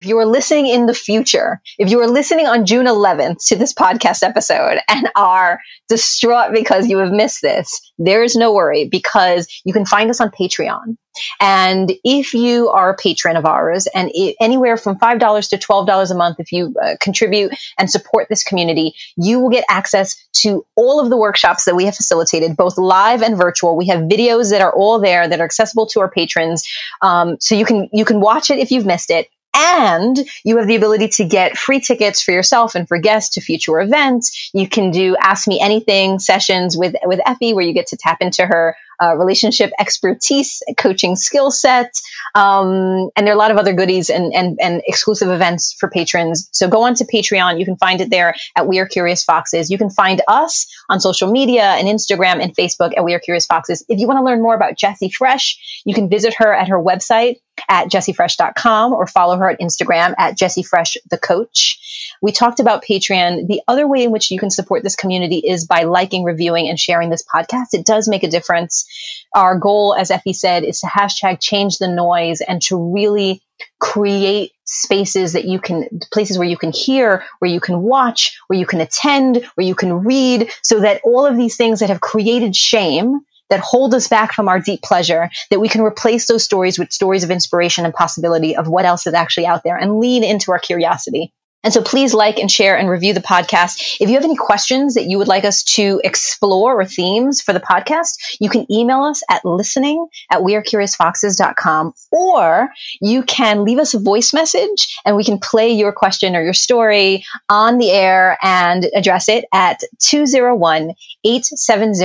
[0.00, 3.56] if you are listening in the future, if you are listening on June 11th to
[3.56, 8.88] this podcast episode and are distraught because you have missed this, there is no worry
[8.88, 10.96] because you can find us on Patreon.
[11.40, 16.10] And if you are a patron of ours and it, anywhere from $5 to $12
[16.10, 20.64] a month, if you uh, contribute and support this community, you will get access to
[20.76, 23.76] all of the workshops that we have facilitated, both live and virtual.
[23.76, 26.62] We have videos that are all there that are accessible to our patrons.
[27.02, 30.66] Um, so you can, you can watch it if you've missed it and you have
[30.66, 34.50] the ability to get free tickets for yourself and for guests to future events.
[34.52, 38.18] You can do Ask Me Anything sessions with, with Effie where you get to tap
[38.20, 41.92] into her uh, relationship expertise, coaching skill set,
[42.34, 45.88] um, and there are a lot of other goodies and, and, and exclusive events for
[45.88, 46.48] patrons.
[46.52, 47.58] So go on to Patreon.
[47.58, 49.70] You can find it there at We Are Curious Foxes.
[49.70, 53.46] You can find us on social media and Instagram and Facebook at We Are Curious
[53.46, 53.84] Foxes.
[53.88, 56.78] If you want to learn more about Jessie Fresh, you can visit her at her
[56.82, 57.36] website
[57.68, 61.78] at jessiefresh.com or follow her at Instagram at jessiefresh the coach.
[62.20, 63.46] We talked about Patreon.
[63.46, 66.78] The other way in which you can support this community is by liking, reviewing, and
[66.78, 67.68] sharing this podcast.
[67.72, 68.86] It does make a difference.
[69.34, 73.42] Our goal, as Effie said, is to hashtag change the noise and to really
[73.80, 78.58] create spaces that you can, places where you can hear, where you can watch, where
[78.58, 82.00] you can attend, where you can read, so that all of these things that have
[82.00, 83.20] created shame
[83.50, 86.92] that hold us back from our deep pleasure, that we can replace those stories with
[86.92, 90.52] stories of inspiration and possibility of what else is actually out there and lean into
[90.52, 91.32] our curiosity.
[91.64, 93.96] And so please like and share and review the podcast.
[94.00, 97.52] If you have any questions that you would like us to explore or themes for
[97.52, 102.68] the podcast, you can email us at listening at wearecuriousfoxes.com or
[103.00, 106.54] you can leave us a voice message and we can play your question or your
[106.54, 110.92] story on the air and address it at 201
[111.24, 111.98] 870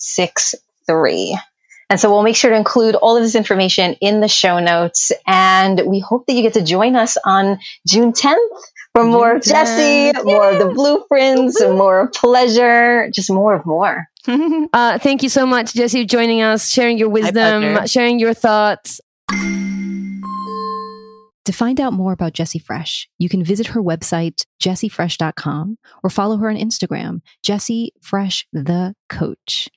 [0.00, 1.38] 0063.
[1.90, 5.12] And so we'll make sure to include all of this information in the show notes.
[5.26, 8.36] And we hope that you get to join us on June 10th
[8.94, 13.66] for more of Jessie, more of the blueprints, and more of pleasure, just more of
[13.66, 14.06] more.
[14.72, 19.00] uh, thank you so much, Jessie, joining us, sharing your wisdom, sharing your thoughts.
[21.44, 26.38] To find out more about Jessie Fresh, you can visit her website, jessiefresh.com, or follow
[26.38, 29.68] her on Instagram, Jessie Fresh the Coach.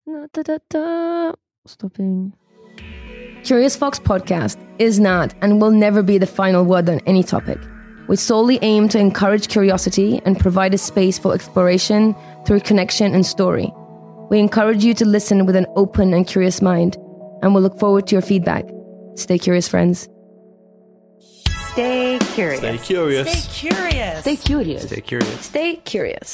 [0.05, 1.31] Da, da, da.
[1.65, 2.33] Stopping.
[3.47, 7.57] Curious Fox podcast is not and will never be the final word on any topic.
[8.09, 12.13] We solely aim to encourage curiosity and provide a space for exploration
[12.45, 13.71] through connection and story.
[14.29, 16.97] We encourage you to listen with an open and curious mind,
[17.41, 18.65] and we'll look forward to your feedback.
[19.15, 20.09] Stay curious, friends.
[21.71, 22.59] Stay curious.
[22.59, 23.31] Stay curious.
[23.31, 24.83] Stay curious.
[24.83, 25.45] Stay curious.
[25.45, 26.33] Stay curious.